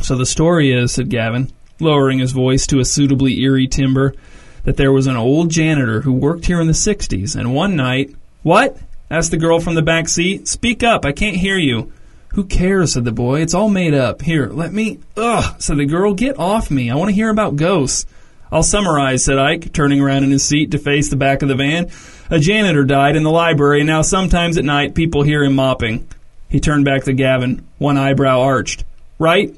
So 0.00 0.16
the 0.16 0.26
story 0.26 0.72
is, 0.72 0.92
said 0.92 1.08
Gavin, 1.08 1.52
lowering 1.78 2.18
his 2.18 2.32
voice 2.32 2.66
to 2.68 2.80
a 2.80 2.84
suitably 2.84 3.40
eerie 3.40 3.68
timbre, 3.68 4.14
that 4.64 4.76
there 4.76 4.92
was 4.92 5.06
an 5.06 5.16
old 5.16 5.50
janitor 5.50 6.02
who 6.02 6.12
worked 6.12 6.46
here 6.46 6.60
in 6.60 6.66
the 6.66 6.72
60s, 6.72 7.36
and 7.36 7.54
one 7.54 7.76
night. 7.76 8.14
What? 8.42 8.76
asked 9.10 9.30
the 9.30 9.36
girl 9.36 9.60
from 9.60 9.74
the 9.74 9.82
back 9.82 10.08
seat. 10.08 10.48
Speak 10.48 10.82
up, 10.82 11.04
I 11.04 11.12
can't 11.12 11.36
hear 11.36 11.58
you. 11.58 11.92
Who 12.34 12.44
cares, 12.44 12.94
said 12.94 13.04
the 13.04 13.12
boy. 13.12 13.42
It's 13.42 13.52
all 13.52 13.68
made 13.68 13.92
up. 13.92 14.22
Here, 14.22 14.46
let 14.46 14.72
me. 14.72 15.00
Ugh, 15.18 15.60
said 15.60 15.76
the 15.76 15.84
girl. 15.84 16.14
Get 16.14 16.38
off 16.38 16.70
me. 16.70 16.90
I 16.90 16.94
want 16.94 17.10
to 17.10 17.14
hear 17.14 17.28
about 17.28 17.56
ghosts. 17.56 18.06
I'll 18.50 18.62
summarize, 18.62 19.24
said 19.24 19.38
Ike, 19.38 19.72
turning 19.72 20.00
around 20.00 20.24
in 20.24 20.30
his 20.30 20.44
seat 20.44 20.70
to 20.70 20.78
face 20.78 21.10
the 21.10 21.16
back 21.16 21.42
of 21.42 21.48
the 21.48 21.54
van. 21.54 21.90
A 22.30 22.38
janitor 22.38 22.84
died 22.84 23.16
in 23.16 23.22
the 23.22 23.30
library, 23.30 23.80
and 23.80 23.86
now 23.86 24.00
sometimes 24.00 24.56
at 24.56 24.64
night 24.64 24.94
people 24.94 25.22
hear 25.22 25.44
him 25.44 25.54
mopping. 25.54 26.08
He 26.48 26.60
turned 26.60 26.86
back 26.86 27.04
to 27.04 27.12
Gavin, 27.12 27.66
one 27.78 27.98
eyebrow 27.98 28.40
arched. 28.40 28.84
Right? 29.18 29.54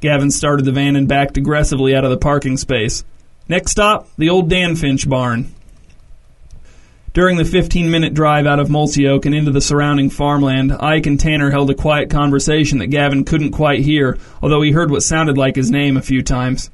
Gavin 0.00 0.30
started 0.30 0.64
the 0.64 0.72
van 0.72 0.96
and 0.96 1.08
backed 1.08 1.36
aggressively 1.36 1.94
out 1.94 2.04
of 2.04 2.10
the 2.10 2.16
parking 2.16 2.56
space. 2.56 3.04
Next 3.48 3.70
stop, 3.70 4.08
the 4.18 4.28
old 4.28 4.50
Dan 4.50 4.76
Finch 4.76 5.08
barn. 5.08 5.54
During 7.14 7.38
the 7.38 7.46
15 7.46 7.90
minute 7.90 8.12
drive 8.12 8.46
out 8.46 8.60
of 8.60 8.68
Multi 8.68 9.08
Oak 9.08 9.24
and 9.24 9.34
into 9.34 9.50
the 9.50 9.62
surrounding 9.62 10.10
farmland, 10.10 10.70
Ike 10.72 11.06
and 11.06 11.18
Tanner 11.18 11.50
held 11.50 11.70
a 11.70 11.74
quiet 11.74 12.10
conversation 12.10 12.78
that 12.78 12.88
Gavin 12.88 13.24
couldn't 13.24 13.52
quite 13.52 13.80
hear, 13.80 14.18
although 14.42 14.60
he 14.60 14.72
heard 14.72 14.90
what 14.90 15.02
sounded 15.02 15.38
like 15.38 15.56
his 15.56 15.70
name 15.70 15.96
a 15.96 16.02
few 16.02 16.22
times. 16.22 16.70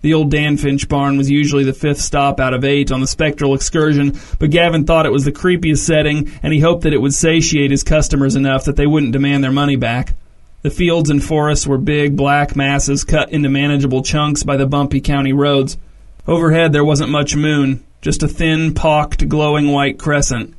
The 0.00 0.14
old 0.14 0.30
Dan 0.30 0.56
Finch 0.56 0.88
barn 0.88 1.18
was 1.18 1.30
usually 1.30 1.64
the 1.64 1.74
fifth 1.74 2.00
stop 2.00 2.40
out 2.40 2.54
of 2.54 2.64
eight 2.64 2.90
on 2.90 3.02
the 3.02 3.06
spectral 3.06 3.54
excursion, 3.54 4.18
but 4.38 4.50
Gavin 4.50 4.86
thought 4.86 5.06
it 5.06 5.12
was 5.12 5.26
the 5.26 5.32
creepiest 5.32 5.84
setting, 5.84 6.32
and 6.42 6.54
he 6.54 6.60
hoped 6.60 6.84
that 6.84 6.94
it 6.94 7.02
would 7.02 7.14
satiate 7.14 7.70
his 7.70 7.82
customers 7.82 8.34
enough 8.34 8.64
that 8.64 8.76
they 8.76 8.86
wouldn't 8.86 9.12
demand 9.12 9.44
their 9.44 9.52
money 9.52 9.76
back. 9.76 10.14
The 10.62 10.70
fields 10.70 11.10
and 11.10 11.22
forests 11.22 11.66
were 11.66 11.76
big, 11.76 12.16
black 12.16 12.56
masses 12.56 13.04
cut 13.04 13.30
into 13.30 13.50
manageable 13.50 14.02
chunks 14.02 14.42
by 14.42 14.56
the 14.56 14.66
bumpy 14.66 15.02
county 15.02 15.34
roads. 15.34 15.76
Overhead 16.26 16.72
there 16.72 16.84
wasn't 16.84 17.10
much 17.10 17.36
moon, 17.36 17.84
just 18.00 18.22
a 18.22 18.28
thin, 18.28 18.74
pocked, 18.74 19.28
glowing 19.28 19.70
white 19.70 19.98
crescent. 19.98 20.54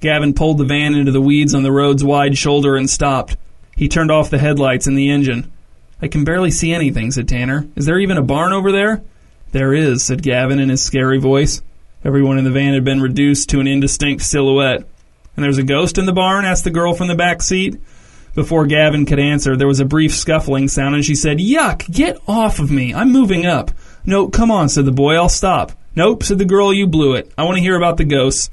Gavin 0.00 0.34
pulled 0.34 0.58
the 0.58 0.64
van 0.64 0.94
into 0.94 1.12
the 1.12 1.20
weeds 1.20 1.54
on 1.54 1.62
the 1.62 1.72
road's 1.72 2.04
wide 2.04 2.38
shoulder 2.38 2.76
and 2.76 2.88
stopped. 2.88 3.36
He 3.76 3.88
turned 3.88 4.10
off 4.10 4.30
the 4.30 4.38
headlights 4.38 4.86
and 4.86 4.96
the 4.96 5.10
engine. 5.10 5.52
I 6.00 6.08
can 6.08 6.24
barely 6.24 6.50
see 6.50 6.72
anything, 6.72 7.10
said 7.10 7.28
Tanner. 7.28 7.68
Is 7.76 7.86
there 7.86 7.98
even 7.98 8.16
a 8.16 8.22
barn 8.22 8.52
over 8.52 8.72
there? 8.72 9.02
There 9.52 9.74
is, 9.74 10.02
said 10.04 10.22
Gavin 10.22 10.60
in 10.60 10.68
his 10.68 10.82
scary 10.82 11.18
voice. 11.18 11.60
Everyone 12.04 12.38
in 12.38 12.44
the 12.44 12.50
van 12.50 12.72
had 12.72 12.84
been 12.84 13.02
reduced 13.02 13.50
to 13.50 13.60
an 13.60 13.66
indistinct 13.66 14.22
silhouette. 14.22 14.84
And 15.36 15.44
there's 15.44 15.58
a 15.58 15.62
ghost 15.62 15.98
in 15.98 16.06
the 16.06 16.12
barn? 16.12 16.44
asked 16.44 16.64
the 16.64 16.70
girl 16.70 16.94
from 16.94 17.08
the 17.08 17.14
back 17.14 17.42
seat. 17.42 17.76
Before 18.34 18.64
Gavin 18.64 19.06
could 19.06 19.18
answer, 19.18 19.56
there 19.56 19.66
was 19.66 19.80
a 19.80 19.84
brief 19.84 20.14
scuffling 20.14 20.68
sound, 20.68 20.94
and 20.94 21.04
she 21.04 21.14
said, 21.16 21.38
Yuck! 21.38 21.90
Get 21.90 22.18
off 22.28 22.58
of 22.58 22.70
me! 22.70 22.94
I'm 22.94 23.10
moving 23.10 23.44
up. 23.44 23.72
No, 24.04 24.28
come 24.28 24.50
on, 24.50 24.68
said 24.68 24.84
the 24.84 24.92
boy. 24.92 25.14
I'll 25.14 25.28
stop. 25.28 25.72
Nope, 25.94 26.22
said 26.22 26.38
the 26.38 26.44
girl. 26.44 26.72
You 26.72 26.86
blew 26.86 27.14
it. 27.14 27.32
I 27.36 27.44
want 27.44 27.56
to 27.56 27.62
hear 27.62 27.76
about 27.76 27.96
the 27.96 28.04
ghosts. 28.04 28.50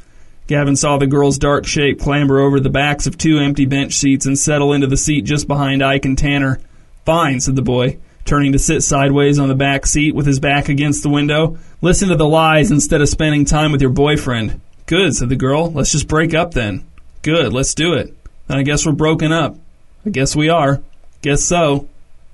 Gavin 0.47 0.75
saw 0.77 0.97
the 0.97 1.07
girl's 1.07 1.37
dark 1.37 1.65
shape 1.65 1.99
clamber 1.99 2.39
over 2.39 2.59
the 2.59 2.69
backs 2.69 3.05
of 3.05 3.17
two 3.17 3.37
empty 3.37 3.65
bench 3.65 3.93
seats 3.93 4.25
and 4.25 4.39
settle 4.39 4.71
into 4.71 4.87
the 4.87 4.95
seat 4.95 5.23
just 5.25 5.47
behind 5.47 5.83
Ike 5.83 6.05
and 6.05 6.17
Tanner. 6.17 6.59
Fine, 7.05 7.41
said 7.41 7.55
the 7.57 7.61
boy, 7.61 7.97
turning 8.23 8.53
to 8.53 8.59
sit 8.59 8.81
sideways 8.81 9.39
on 9.39 9.49
the 9.49 9.55
back 9.55 9.85
seat 9.85 10.15
with 10.15 10.25
his 10.25 10.39
back 10.39 10.69
against 10.69 11.03
the 11.03 11.09
window. 11.09 11.57
Listen 11.81 12.09
to 12.09 12.15
the 12.15 12.27
lies 12.27 12.71
instead 12.71 13.01
of 13.01 13.09
spending 13.09 13.43
time 13.43 13.73
with 13.73 13.81
your 13.81 13.91
boyfriend. 13.91 14.61
Good, 14.85 15.15
said 15.15 15.27
the 15.27 15.35
girl. 15.35 15.69
Let's 15.69 15.91
just 15.91 16.07
break 16.07 16.33
up 16.33 16.53
then. 16.53 16.85
Good, 17.23 17.51
let's 17.51 17.75
do 17.75 17.93
it. 17.93 18.15
Then 18.47 18.57
I 18.57 18.63
guess 18.63 18.85
we're 18.85 18.93
broken 18.93 19.33
up. 19.33 19.57
I 20.05 20.09
guess 20.11 20.33
we 20.33 20.47
are. 20.47 20.81
Guess 21.21 21.43
so. 21.43 21.89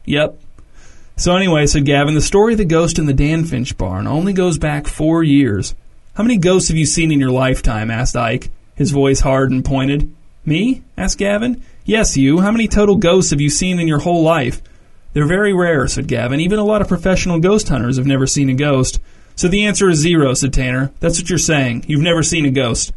Yep. 0.05 0.37
So 1.15 1.35
anyway, 1.35 1.67
said 1.67 1.85
Gavin, 1.85 2.15
the 2.15 2.21
story 2.21 2.53
of 2.53 2.57
the 2.57 2.65
ghost 2.65 2.97
in 2.97 3.05
the 3.05 3.13
Dan 3.13 3.45
Finch 3.45 3.77
barn 3.77 4.07
only 4.07 4.33
goes 4.33 4.57
back 4.57 4.87
four 4.87 5.23
years. 5.23 5.75
How 6.15 6.23
many 6.23 6.37
ghosts 6.37 6.69
have 6.69 6.77
you 6.77 6.85
seen 6.85 7.11
in 7.11 7.19
your 7.19 7.31
lifetime? 7.31 7.91
asked 7.91 8.15
Ike, 8.15 8.49
his 8.75 8.91
voice 8.91 9.19
hard 9.19 9.51
and 9.51 9.63
pointed. 9.63 10.13
Me? 10.45 10.83
asked 10.97 11.19
Gavin. 11.19 11.63
Yes, 11.85 12.17
you. 12.17 12.41
How 12.41 12.51
many 12.51 12.67
total 12.67 12.95
ghosts 12.95 13.31
have 13.31 13.41
you 13.41 13.49
seen 13.49 13.79
in 13.79 13.87
your 13.87 13.99
whole 13.99 14.23
life? 14.23 14.61
They're 15.13 15.27
very 15.27 15.53
rare, 15.53 15.87
said 15.87 16.07
Gavin. 16.07 16.39
Even 16.39 16.59
a 16.59 16.63
lot 16.63 16.81
of 16.81 16.87
professional 16.87 17.39
ghost 17.39 17.69
hunters 17.69 17.97
have 17.97 18.07
never 18.07 18.25
seen 18.25 18.49
a 18.49 18.55
ghost. 18.55 18.99
So 19.35 19.47
the 19.47 19.65
answer 19.65 19.89
is 19.89 19.99
zero, 19.99 20.33
said 20.33 20.53
Tanner. 20.53 20.91
That's 20.99 21.19
what 21.19 21.29
you're 21.29 21.37
saying. 21.37 21.85
You've 21.87 22.01
never 22.01 22.23
seen 22.23 22.45
a 22.45 22.51
ghost. 22.51 22.91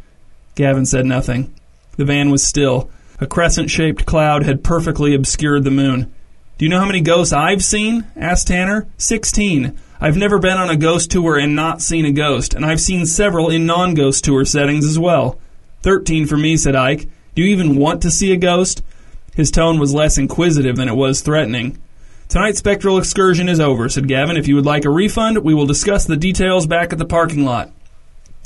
Gavin 0.54 0.86
said 0.86 1.04
nothing. 1.04 1.54
The 1.96 2.04
van 2.04 2.30
was 2.30 2.42
still. 2.42 2.90
A 3.20 3.26
crescent 3.26 3.70
shaped 3.70 4.06
cloud 4.06 4.44
had 4.44 4.64
perfectly 4.64 5.14
obscured 5.14 5.64
the 5.64 5.70
moon. 5.70 6.12
Do 6.58 6.64
you 6.64 6.70
know 6.70 6.78
how 6.78 6.86
many 6.86 7.02
ghosts 7.02 7.34
I've 7.34 7.62
seen? 7.62 8.06
asked 8.16 8.46
Tanner. 8.46 8.86
Sixteen. 8.96 9.76
I've 10.00 10.16
never 10.16 10.38
been 10.38 10.56
on 10.56 10.70
a 10.70 10.76
ghost 10.76 11.10
tour 11.10 11.36
and 11.36 11.54
not 11.54 11.82
seen 11.82 12.06
a 12.06 12.12
ghost, 12.12 12.54
and 12.54 12.64
I've 12.64 12.80
seen 12.80 13.04
several 13.04 13.50
in 13.50 13.66
non 13.66 13.92
ghost 13.92 14.24
tour 14.24 14.42
settings 14.46 14.86
as 14.86 14.98
well. 14.98 15.38
Thirteen 15.82 16.24
for 16.26 16.38
me, 16.38 16.56
said 16.56 16.74
Ike. 16.74 17.08
Do 17.34 17.42
you 17.42 17.48
even 17.48 17.76
want 17.76 18.00
to 18.02 18.10
see 18.10 18.32
a 18.32 18.38
ghost? 18.38 18.82
His 19.34 19.50
tone 19.50 19.78
was 19.78 19.92
less 19.92 20.16
inquisitive 20.16 20.76
than 20.76 20.88
it 20.88 20.96
was 20.96 21.20
threatening. 21.20 21.76
Tonight's 22.30 22.60
spectral 22.60 22.96
excursion 22.96 23.50
is 23.50 23.60
over, 23.60 23.90
said 23.90 24.08
Gavin. 24.08 24.38
If 24.38 24.48
you 24.48 24.54
would 24.54 24.64
like 24.64 24.86
a 24.86 24.90
refund, 24.90 25.36
we 25.44 25.52
will 25.52 25.66
discuss 25.66 26.06
the 26.06 26.16
details 26.16 26.66
back 26.66 26.90
at 26.90 26.98
the 26.98 27.04
parking 27.04 27.44
lot. 27.44 27.70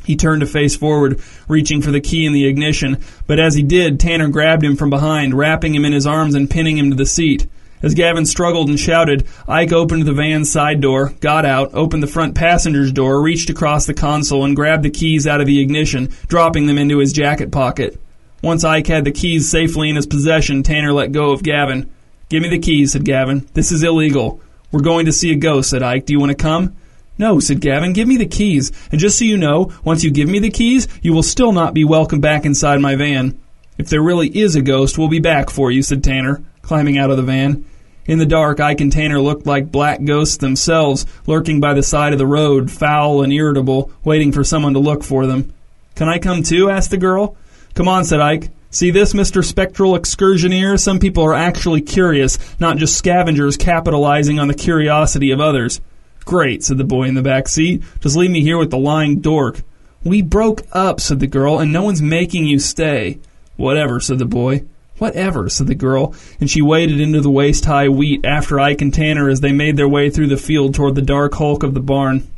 He 0.02 0.16
turned 0.16 0.40
to 0.40 0.48
face 0.48 0.74
forward, 0.74 1.20
reaching 1.46 1.80
for 1.80 1.92
the 1.92 2.00
key 2.00 2.26
in 2.26 2.32
the 2.32 2.46
ignition, 2.46 3.04
but 3.28 3.38
as 3.38 3.54
he 3.54 3.62
did, 3.62 4.00
Tanner 4.00 4.26
grabbed 4.26 4.64
him 4.64 4.74
from 4.74 4.90
behind, 4.90 5.34
wrapping 5.34 5.76
him 5.76 5.84
in 5.84 5.92
his 5.92 6.08
arms 6.08 6.34
and 6.34 6.50
pinning 6.50 6.76
him 6.76 6.90
to 6.90 6.96
the 6.96 7.06
seat. 7.06 7.46
As 7.82 7.94
Gavin 7.94 8.26
struggled 8.26 8.68
and 8.68 8.78
shouted, 8.78 9.26
Ike 9.48 9.72
opened 9.72 10.02
the 10.02 10.12
van's 10.12 10.52
side 10.52 10.80
door, 10.80 11.14
got 11.20 11.46
out, 11.46 11.70
opened 11.72 12.02
the 12.02 12.06
front 12.06 12.34
passenger's 12.34 12.92
door, 12.92 13.22
reached 13.22 13.48
across 13.48 13.86
the 13.86 13.94
console, 13.94 14.44
and 14.44 14.54
grabbed 14.54 14.82
the 14.82 14.90
keys 14.90 15.26
out 15.26 15.40
of 15.40 15.46
the 15.46 15.60
ignition, 15.60 16.12
dropping 16.28 16.66
them 16.66 16.76
into 16.76 16.98
his 16.98 17.12
jacket 17.12 17.50
pocket. 17.50 17.98
Once 18.42 18.64
Ike 18.64 18.86
had 18.86 19.04
the 19.04 19.12
keys 19.12 19.50
safely 19.50 19.88
in 19.88 19.96
his 19.96 20.06
possession, 20.06 20.62
Tanner 20.62 20.92
let 20.92 21.12
go 21.12 21.30
of 21.30 21.42
Gavin. 21.42 21.90
Give 22.28 22.42
me 22.42 22.48
the 22.48 22.58
keys, 22.58 22.92
said 22.92 23.04
Gavin. 23.04 23.48
This 23.54 23.72
is 23.72 23.82
illegal. 23.82 24.40
We're 24.70 24.80
going 24.80 25.06
to 25.06 25.12
see 25.12 25.32
a 25.32 25.36
ghost, 25.36 25.70
said 25.70 25.82
Ike. 25.82 26.06
Do 26.06 26.12
you 26.12 26.20
want 26.20 26.30
to 26.30 26.42
come? 26.42 26.76
No, 27.18 27.40
said 27.40 27.60
Gavin. 27.60 27.92
Give 27.92 28.08
me 28.08 28.16
the 28.16 28.26
keys. 28.26 28.72
And 28.92 29.00
just 29.00 29.18
so 29.18 29.24
you 29.24 29.36
know, 29.36 29.72
once 29.84 30.04
you 30.04 30.10
give 30.10 30.28
me 30.28 30.38
the 30.38 30.50
keys, 30.50 30.86
you 31.02 31.12
will 31.12 31.22
still 31.22 31.52
not 31.52 31.74
be 31.74 31.84
welcome 31.84 32.20
back 32.20 32.44
inside 32.46 32.80
my 32.80 32.94
van. 32.94 33.38
If 33.78 33.88
there 33.88 34.02
really 34.02 34.28
is 34.28 34.54
a 34.54 34.62
ghost, 34.62 34.96
we'll 34.96 35.08
be 35.08 35.20
back 35.20 35.50
for 35.50 35.70
you, 35.70 35.82
said 35.82 36.04
Tanner, 36.04 36.42
climbing 36.62 36.98
out 36.98 37.10
of 37.10 37.16
the 37.16 37.22
van. 37.22 37.64
In 38.06 38.18
the 38.18 38.26
dark, 38.26 38.60
Ike 38.60 38.80
and 38.80 38.90
Tanner 38.90 39.20
looked 39.20 39.46
like 39.46 39.70
black 39.70 40.02
ghosts 40.04 40.38
themselves, 40.38 41.06
lurking 41.26 41.60
by 41.60 41.74
the 41.74 41.82
side 41.82 42.12
of 42.12 42.18
the 42.18 42.26
road, 42.26 42.70
foul 42.70 43.22
and 43.22 43.32
irritable, 43.32 43.92
waiting 44.04 44.32
for 44.32 44.42
someone 44.42 44.72
to 44.72 44.80
look 44.80 45.04
for 45.04 45.26
them. 45.26 45.52
Can 45.94 46.08
I 46.08 46.18
come 46.18 46.42
too? 46.42 46.70
asked 46.70 46.90
the 46.90 46.96
girl. 46.96 47.36
Come 47.74 47.88
on, 47.88 48.04
said 48.04 48.20
Ike. 48.20 48.50
See 48.72 48.90
this, 48.90 49.12
Mr. 49.12 49.44
Spectral 49.44 49.98
Excursioneer? 49.98 50.78
Some 50.78 50.98
people 50.98 51.24
are 51.24 51.34
actually 51.34 51.80
curious, 51.80 52.38
not 52.60 52.78
just 52.78 52.96
scavengers 52.96 53.56
capitalizing 53.56 54.38
on 54.38 54.48
the 54.48 54.54
curiosity 54.54 55.32
of 55.32 55.40
others. 55.40 55.80
Great, 56.24 56.62
said 56.62 56.78
the 56.78 56.84
boy 56.84 57.04
in 57.04 57.14
the 57.14 57.22
back 57.22 57.48
seat. 57.48 57.82
Just 58.00 58.16
leave 58.16 58.30
me 58.30 58.42
here 58.42 58.58
with 58.58 58.70
the 58.70 58.78
lying 58.78 59.20
dork. 59.20 59.62
We 60.04 60.22
broke 60.22 60.62
up, 60.72 61.00
said 61.00 61.20
the 61.20 61.26
girl, 61.26 61.58
and 61.58 61.72
no 61.72 61.82
one's 61.82 62.00
making 62.00 62.46
you 62.46 62.58
stay. 62.58 63.18
Whatever, 63.56 64.00
said 64.00 64.18
the 64.18 64.24
boy. 64.24 64.64
Whatever, 65.00 65.48
said 65.48 65.66
the 65.66 65.74
girl, 65.74 66.14
and 66.40 66.50
she 66.50 66.60
waded 66.60 67.00
into 67.00 67.22
the 67.22 67.30
waist 67.30 67.64
high 67.64 67.88
wheat 67.88 68.22
after 68.22 68.60
Ike 68.60 68.82
and 68.82 68.92
Tanner 68.92 69.30
as 69.30 69.40
they 69.40 69.50
made 69.50 69.78
their 69.78 69.88
way 69.88 70.10
through 70.10 70.26
the 70.26 70.36
field 70.36 70.74
toward 70.74 70.94
the 70.94 71.00
dark 71.00 71.32
hulk 71.32 71.62
of 71.62 71.72
the 71.72 71.80
barn. 71.80 72.28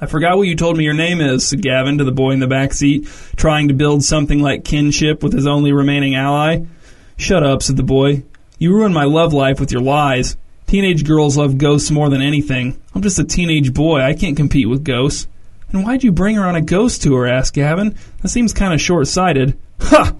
I 0.00 0.06
forgot 0.06 0.36
what 0.36 0.46
you 0.46 0.54
told 0.54 0.76
me 0.76 0.84
your 0.84 0.94
name 0.94 1.20
is, 1.20 1.48
said 1.48 1.60
Gavin 1.60 1.98
to 1.98 2.04
the 2.04 2.12
boy 2.12 2.30
in 2.30 2.38
the 2.38 2.46
back 2.46 2.72
seat, 2.72 3.08
trying 3.34 3.66
to 3.66 3.74
build 3.74 4.04
something 4.04 4.38
like 4.38 4.64
kinship 4.64 5.24
with 5.24 5.32
his 5.32 5.44
only 5.44 5.72
remaining 5.72 6.14
ally. 6.14 6.60
Shut 7.16 7.42
up, 7.42 7.64
said 7.64 7.76
the 7.76 7.82
boy. 7.82 8.22
You 8.58 8.72
ruined 8.72 8.94
my 8.94 9.04
love 9.04 9.32
life 9.32 9.58
with 9.58 9.72
your 9.72 9.82
lies. 9.82 10.36
Teenage 10.68 11.04
girls 11.04 11.36
love 11.36 11.58
ghosts 11.58 11.90
more 11.90 12.08
than 12.08 12.22
anything. 12.22 12.80
I'm 12.94 13.02
just 13.02 13.18
a 13.18 13.24
teenage 13.24 13.74
boy. 13.74 14.02
I 14.02 14.14
can't 14.14 14.36
compete 14.36 14.68
with 14.68 14.84
ghosts. 14.84 15.26
And 15.72 15.84
why'd 15.84 16.04
you 16.04 16.12
bring 16.12 16.36
her 16.36 16.44
on 16.44 16.54
a 16.54 16.62
ghost 16.62 17.02
tour? 17.02 17.26
asked 17.26 17.54
Gavin. 17.54 17.96
That 18.20 18.28
seems 18.28 18.52
kind 18.52 18.72
of 18.72 18.80
short 18.80 19.08
sighted. 19.08 19.58
Ha! 19.80 20.14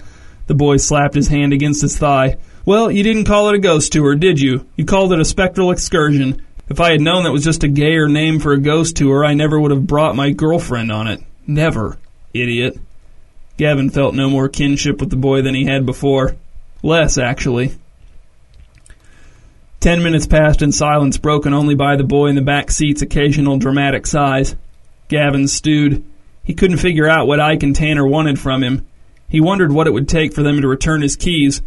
The 0.52 0.56
boy 0.56 0.76
slapped 0.76 1.14
his 1.14 1.28
hand 1.28 1.54
against 1.54 1.80
his 1.80 1.97
thigh. 1.97 2.37
Well, 2.66 2.90
you 2.90 3.02
didn't 3.02 3.25
call 3.25 3.49
it 3.49 3.54
a 3.54 3.59
ghost 3.59 3.90
tour, 3.90 4.14
did 4.14 4.38
you? 4.38 4.66
You 4.76 4.85
called 4.85 5.14
it 5.14 5.18
a 5.18 5.25
spectral 5.25 5.71
excursion. 5.71 6.42
If 6.68 6.78
I 6.78 6.90
had 6.92 7.00
known 7.00 7.25
that 7.25 7.32
was 7.32 7.42
just 7.42 7.64
a 7.64 7.68
gayer 7.68 8.06
name 8.06 8.38
for 8.38 8.52
a 8.52 8.61
ghost 8.61 8.97
tour, 8.97 9.25
I 9.25 9.32
never 9.32 9.59
would 9.59 9.71
have 9.71 9.87
brought 9.87 10.14
my 10.14 10.28
girlfriend 10.28 10.92
on 10.92 11.06
it. 11.06 11.23
Never. 11.47 11.97
Idiot. 12.35 12.78
Gavin 13.56 13.88
felt 13.88 14.14
no 14.14 14.28
more 14.28 14.50
kinship 14.50 15.00
with 15.00 15.09
the 15.09 15.16
boy 15.16 15.40
than 15.40 15.54
he 15.54 15.64
had 15.64 15.87
before. 15.87 16.37
Less, 16.82 17.16
actually. 17.16 17.73
Ten 19.80 20.02
minutes 20.02 20.26
passed 20.26 20.61
in 20.61 20.71
silence, 20.71 21.16
broken 21.16 21.54
only 21.54 21.76
by 21.76 21.97
the 21.97 22.04
boy 22.04 22.26
in 22.26 22.35
the 22.35 22.42
back 22.42 22.71
seat's 22.71 23.00
occasional 23.00 23.56
dramatic 23.56 24.06
sighs. 24.06 24.54
Gavin 25.09 25.49
stewed. 25.49 26.04
He 26.44 26.52
couldn't 26.52 26.76
figure 26.76 27.09
out 27.09 27.26
what 27.26 27.40
Ike 27.40 27.62
and 27.62 27.75
Tanner 27.75 28.06
wanted 28.06 28.38
from 28.38 28.62
him. 28.62 28.87
He 29.33 29.41
wondered 29.41 29.73
what 29.73 29.87
it 29.87 29.95
would 29.95 30.11
take 30.11 30.35
for 30.35 30.43
them 30.43 30.61
to 30.61 30.69
return 30.69 31.01
his 31.01 31.17
keys. 31.17 31.62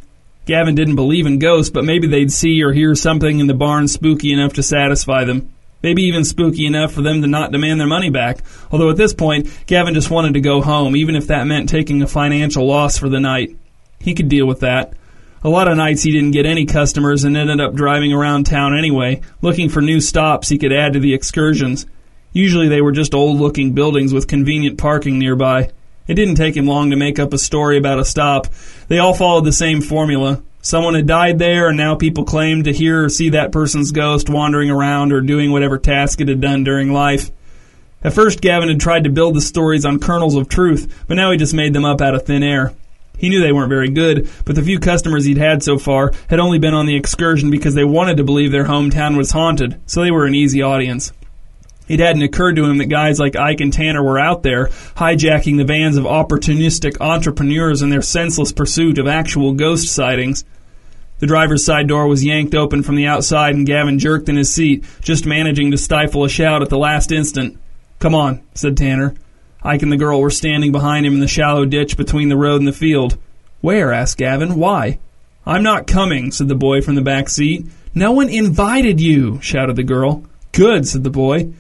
Gavin 0.46 0.76
didn't 0.76 0.96
believe 0.96 1.26
in 1.26 1.40
ghosts, 1.40 1.72
but 1.72 1.84
maybe 1.84 2.06
they'd 2.06 2.32
see 2.32 2.62
or 2.62 2.72
hear 2.72 2.94
something 2.94 3.40
in 3.40 3.48
the 3.48 3.56
barn 3.56 3.88
spooky 3.88 4.32
enough 4.32 4.54
to 4.54 4.64
satisfy 4.64 5.24
them. 5.24 5.52
Maybe 5.82 6.04
even 6.04 6.26
spooky 6.26 6.68
enough 6.68 6.94
for 6.94 7.02
them 7.02 7.24
to 7.24 7.28
not 7.28 7.52
demand 7.52 7.80
their 7.80 7.88
money 7.88 8.12
back. 8.12 8.44
Although 8.72 8.92
at 8.92 8.98
this 8.98 9.16
point, 9.16 9.50
Gavin 9.66 9.96
just 9.96 10.12
wanted 10.12 10.36
to 10.36 10.42
go 10.42 10.62
home, 10.62 10.96
even 10.96 11.16
if 11.16 11.26
that 11.26 11.48
meant 11.48 11.68
taking 11.68 12.04
a 12.04 12.08
financial 12.08 12.68
loss 12.68 13.00
for 13.00 13.10
the 13.10 13.20
night. 13.20 13.58
He 14.00 14.14
could 14.14 14.30
deal 14.30 14.46
with 14.46 14.60
that. 14.60 14.94
A 15.44 15.50
lot 15.50 15.68
of 15.68 15.76
nights 15.76 16.04
he 16.04 16.12
didn't 16.12 16.32
get 16.32 16.46
any 16.46 16.68
customers 16.68 17.24
and 17.24 17.36
ended 17.36 17.60
up 17.60 17.74
driving 17.74 18.14
around 18.14 18.46
town 18.46 18.78
anyway, 18.78 19.22
looking 19.42 19.70
for 19.70 19.82
new 19.82 20.00
stops 20.00 20.50
he 20.50 20.60
could 20.60 20.72
add 20.72 20.94
to 20.94 21.00
the 21.00 21.16
excursions. 21.16 21.88
Usually 22.32 22.68
they 22.68 22.82
were 22.82 22.92
just 22.92 23.16
old 23.16 23.40
looking 23.40 23.74
buildings 23.74 24.14
with 24.14 24.28
convenient 24.28 24.78
parking 24.78 25.18
nearby. 25.18 25.72
It 26.08 26.14
didn't 26.14 26.36
take 26.36 26.56
him 26.56 26.68
long 26.68 26.92
to 26.92 26.96
make 26.96 27.18
up 27.20 27.34
a 27.34 27.38
story 27.38 27.78
about 27.78 28.00
a 28.00 28.06
stop. 28.06 28.48
They 28.88 29.00
all 29.00 29.14
followed 29.14 29.46
the 29.46 29.52
same 29.52 29.82
formula. 29.82 30.42
Someone 30.62 30.96
had 30.96 31.08
died 31.08 31.40
there, 31.40 31.68
and 31.68 31.78
now 31.78 31.96
people 31.96 32.24
claimed 32.24 32.66
to 32.66 32.74
hear 32.74 33.06
or 33.06 33.10
see 33.10 33.30
that 33.30 33.52
person's 33.52 33.92
ghost 33.92 34.30
wandering 34.30 34.70
around 34.70 35.14
or 35.14 35.22
doing 35.22 35.52
whatever 35.52 35.78
task 35.78 36.22
it 36.22 36.28
had 36.28 36.42
done 36.42 36.64
during 36.64 36.92
life. 36.92 37.32
At 38.04 38.14
first, 38.14 38.42
Gavin 38.42 38.70
had 38.70 38.80
tried 38.80 39.06
to 39.06 39.10
build 39.10 39.36
the 39.36 39.42
stories 39.42 39.86
on 39.86 40.00
kernels 40.00 40.36
of 40.36 40.48
truth, 40.48 41.04
but 41.08 41.18
now 41.18 41.32
he 41.32 41.38
just 41.38 41.54
made 41.56 41.74
them 41.74 41.86
up 41.86 42.02
out 42.02 42.14
of 42.14 42.24
thin 42.24 42.44
air. 42.44 42.74
He 43.18 43.30
knew 43.30 43.42
they 43.42 43.52
weren't 43.52 43.70
very 43.70 43.90
good, 43.90 44.30
but 44.44 44.56
the 44.56 44.62
few 44.62 44.80
customers 44.80 45.26
he'd 45.26 45.38
had 45.38 45.64
so 45.64 45.78
far 45.78 46.12
had 46.30 46.40
only 46.40 46.60
been 46.60 46.74
on 46.74 46.86
the 46.86 46.96
excursion 46.96 47.50
because 47.50 47.74
they 47.74 47.84
wanted 47.84 48.18
to 48.18 48.24
believe 48.24 48.52
their 48.52 48.66
hometown 48.66 49.18
was 49.18 49.32
haunted, 49.32 49.80
so 49.86 50.02
they 50.02 50.12
were 50.12 50.26
an 50.26 50.36
easy 50.36 50.62
audience. 50.62 51.14
It 51.88 52.00
hadn't 52.00 52.24
occurred 52.24 52.56
to 52.56 52.66
him 52.66 52.78
that 52.80 52.88
guys 52.88 53.20
like 53.20 53.36
Ike 53.36 53.62
and 53.62 53.72
Tanner 53.72 54.04
were 54.04 54.20
out 54.20 54.44
there 54.44 54.68
hijacking 54.96 55.58
the 55.58 55.66
vans 55.66 55.98
of 55.98 56.06
opportunistic 56.06 57.00
entrepreneurs 57.00 57.82
in 57.82 57.90
their 57.90 58.02
senseless 58.02 58.52
pursuit 58.52 58.98
of 58.98 59.08
actual 59.08 59.54
ghost 59.54 59.94
sightings. 59.94 60.46
The 61.20 61.28
driver's 61.28 61.64
side 61.64 61.88
door 61.88 62.08
was 62.08 62.26
yanked 62.26 62.56
open 62.56 62.84
from 62.84 62.96
the 62.96 63.08
outside 63.08 63.56
and 63.56 63.66
Gavin 63.66 64.00
jerked 64.00 64.30
in 64.30 64.36
his 64.36 64.54
seat, 64.54 64.84
just 65.02 65.26
managing 65.26 65.72
to 65.72 65.78
stifle 65.78 66.24
a 66.24 66.30
shout 66.30 66.62
at 66.62 66.70
the 66.70 66.78
last 66.78 67.12
instant. 67.12 67.58
Come 68.00 68.16
on, 68.16 68.42
said 68.54 68.76
Tanner. 68.76 69.16
Ike 69.64 69.84
and 69.84 69.92
the 69.92 69.98
girl 69.98 70.22
were 70.22 70.30
standing 70.30 70.72
behind 70.72 71.06
him 71.06 71.14
in 71.14 71.20
the 71.20 71.28
shallow 71.28 71.66
ditch 71.66 71.98
between 71.98 72.30
the 72.30 72.38
road 72.38 72.62
and 72.62 72.68
the 72.68 72.74
field. 72.74 73.18
Where? 73.62 73.92
asked 73.94 74.18
Gavin. 74.18 74.56
Why? 74.56 75.00
I'm 75.46 75.64
not 75.64 75.88
coming, 75.88 76.32
said 76.32 76.48
the 76.48 76.56
boy 76.56 76.82
from 76.82 76.96
the 76.96 77.02
back 77.02 77.30
seat. 77.30 77.66
No 77.94 78.12
one 78.12 78.30
invited 78.30 79.00
you, 79.00 79.40
shouted 79.42 79.76
the 79.76 79.84
girl. 79.84 80.24
Good, 80.52 80.88
said 80.88 81.04
the 81.04 81.10
boy. 81.10 81.54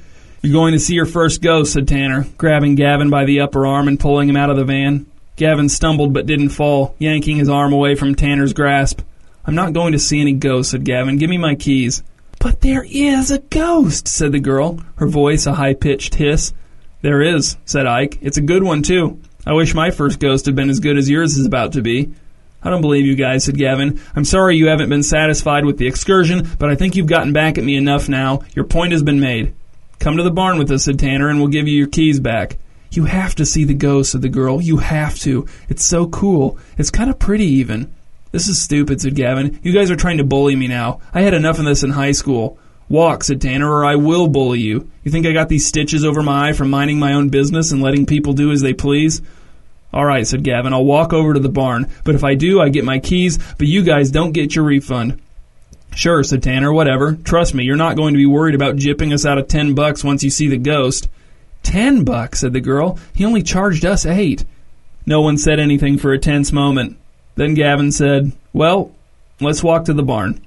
You're 0.46 0.54
going 0.54 0.74
to 0.74 0.80
see 0.80 0.94
your 0.94 1.08
first 1.08 1.42
ghost, 1.42 1.74
said 1.74 1.88
Tanner, 1.88 2.28
grabbing 2.38 2.75
Gavin 2.75 3.10
by 3.10 3.25
the 3.25 3.40
upper 3.40 3.66
arm 3.66 3.88
and 3.88 4.00
pulling 4.00 4.30
him 4.30 4.38
out 4.38 4.52
of 4.52 4.58
the 4.58 4.64
van. 4.64 5.08
Gavin 5.38 5.70
stumbled 5.70 6.14
but 6.14 6.28
didn't 6.28 6.50
fall, 6.50 6.96
yanking 7.00 7.38
his 7.38 7.50
arm 7.50 7.74
away 7.74 7.96
from 7.96 8.14
Tanner's 8.14 8.54
grasp. 8.54 9.02
I'm 9.44 9.56
not 9.56 9.74
going 9.74 9.94
to 9.94 10.00
see 10.00 10.22
any 10.22 10.34
ghosts, 10.34 10.72
said 10.72 10.84
Gavin. 10.84 11.18
Give 11.18 11.32
me 11.32 11.40
my 11.40 11.56
keys. 11.56 12.04
But 12.40 12.62
there 12.62 12.86
is 12.88 13.32
a 13.32 13.40
ghost, 13.40 14.08
said 14.08 14.34
the 14.34 14.40
girl, 14.40 14.80
her 14.98 15.08
voice 15.08 15.48
a 15.48 15.56
high 15.56 15.74
pitched 15.74 16.14
hiss. 16.14 16.54
There 17.02 17.24
is, 17.24 17.58
said 17.66 17.88
Ike. 17.88 18.20
It's 18.22 18.38
a 18.38 18.42
good 18.42 18.62
one, 18.62 18.84
too. 18.84 19.20
I 19.48 19.54
wish 19.54 19.74
my 19.74 19.90
first 19.90 20.20
ghost 20.20 20.46
had 20.46 20.56
been 20.56 20.70
as 20.70 20.80
good 20.80 21.00
as 21.00 21.10
yours 21.10 21.38
is 21.38 21.48
about 21.48 21.72
to 21.74 21.82
be. 21.82 22.14
I 22.62 22.70
don't 22.70 22.82
believe 22.82 23.08
you 23.08 23.16
guys, 23.16 23.46
said 23.46 23.58
Gavin. 23.58 24.00
I'm 24.16 24.25
sorry 24.25 24.58
you 24.58 24.68
haven't 24.68 24.90
been 24.90 25.02
satisfied 25.02 25.66
with 25.66 25.80
the 25.80 25.88
excursion, 25.88 26.48
but 26.60 26.70
I 26.70 26.75
think 26.75 26.96
you've 26.96 27.08
gotten 27.08 27.34
back 27.34 27.58
at 27.58 27.64
me 27.64 27.75
enough 27.75 28.08
now. 28.08 28.44
Your 28.54 28.66
point 28.66 28.92
has 28.92 29.02
been 29.02 29.20
made. 29.20 29.56
Come 30.06 30.18
to 30.18 30.24
the 30.24 30.30
barn 30.30 30.60
with 30.60 30.70
us, 30.70 30.84
said 30.84 31.00
Tanner, 31.00 31.30
and 31.30 31.40
we'll 31.40 31.48
give 31.48 31.68
you 31.68 31.76
your 31.76 31.88
keys 31.88 32.20
back. 32.20 32.60
You 32.92 33.06
have 33.06 33.34
to 33.34 33.44
see 33.44 33.64
the 33.64 33.74
ghost, 33.74 34.12
said 34.12 34.22
the 34.22 34.30
girl. 34.30 34.62
You 34.62 34.78
have 34.78 35.18
to. 35.22 35.48
It's 35.68 35.84
so 35.84 36.06
cool. 36.06 36.60
It's 36.78 36.92
kind 36.92 37.10
of 37.10 37.18
pretty, 37.18 37.48
even. 37.48 37.92
This 38.32 38.48
is 38.48 38.62
stupid, 38.62 39.02
said 39.02 39.16
Gavin. 39.16 39.60
You 39.64 39.74
guys 39.74 39.90
are 39.90 39.96
trying 39.96 40.20
to 40.20 40.24
bully 40.24 40.56
me 40.56 40.68
now. 40.68 41.00
I 41.12 41.22
had 41.22 41.34
enough 41.34 41.58
of 41.58 41.66
this 41.66 41.82
in 41.82 41.90
high 41.90 42.12
school. 42.12 42.60
Walk, 42.88 43.24
said 43.24 43.42
Tanner, 43.42 43.68
or 43.68 43.84
I 43.84 43.96
will 43.96 44.28
bully 44.28 44.60
you. 44.60 44.92
You 45.04 45.12
think 45.12 45.26
I 45.26 45.32
got 45.32 45.50
these 45.50 45.66
stitches 45.66 46.06
over 46.06 46.22
my 46.22 46.50
eye 46.50 46.54
from 46.54 46.70
minding 46.70 47.00
my 47.00 47.14
own 47.14 47.30
business 47.30 47.72
and 47.72 47.82
letting 47.82 48.06
people 48.06 48.34
do 48.34 48.52
as 48.52 48.62
they 48.62 48.76
please? 48.76 49.24
All 49.92 50.06
right, 50.06 50.28
said 50.28 50.44
Gavin. 50.44 50.72
I'll 50.72 50.86
walk 50.86 51.14
over 51.14 51.34
to 51.34 51.40
the 51.40 51.50
barn. 51.50 51.92
But 52.04 52.14
if 52.14 52.24
I 52.24 52.36
do, 52.36 52.62
I 52.62 52.70
get 52.70 52.86
my 52.86 53.00
keys, 53.00 53.40
but 53.58 53.66
you 53.66 53.82
guys 53.82 54.12
don't 54.12 54.34
get 54.34 54.56
your 54.56 54.66
refund. 54.66 55.20
Sure, 55.96 56.24
said 56.24 56.44
Tanner, 56.44 56.74
whatever. 56.74 57.14
Trust 57.14 57.56
me, 57.56 57.64
you're 57.64 57.78
not 57.78 57.96
going 57.96 58.14
to 58.14 58.18
be 58.18 58.25
worried 58.25 58.54
about 58.54 58.75
jipping 58.75 59.14
us 59.14 59.25
out 59.25 59.38
of 59.38 59.48
ten 59.48 59.74
bucks 59.74 60.04
once 60.04 60.24
you 60.24 60.30
see 60.30 60.50
the 60.50 60.58
ghost. 60.58 61.08
Ten 61.64 62.04
bucks, 62.04 62.42
said 62.42 62.52
the 62.52 62.60
girl. 62.60 63.00
He 63.14 63.25
only 63.25 63.42
charged 63.42 63.86
us 63.86 64.06
eight. 64.06 64.44
No 65.06 65.22
one 65.22 65.38
said 65.38 65.58
anything 65.58 65.98
for 65.98 66.12
a 66.12 66.20
tense 66.20 66.52
moment. 66.52 66.98
Then 67.36 67.54
Gavin 67.54 67.94
said, 67.94 68.34
Well, 68.52 68.92
let's 69.40 69.64
walk 69.64 69.86
to 69.86 69.94
the 69.94 70.04
barn. 70.04 70.46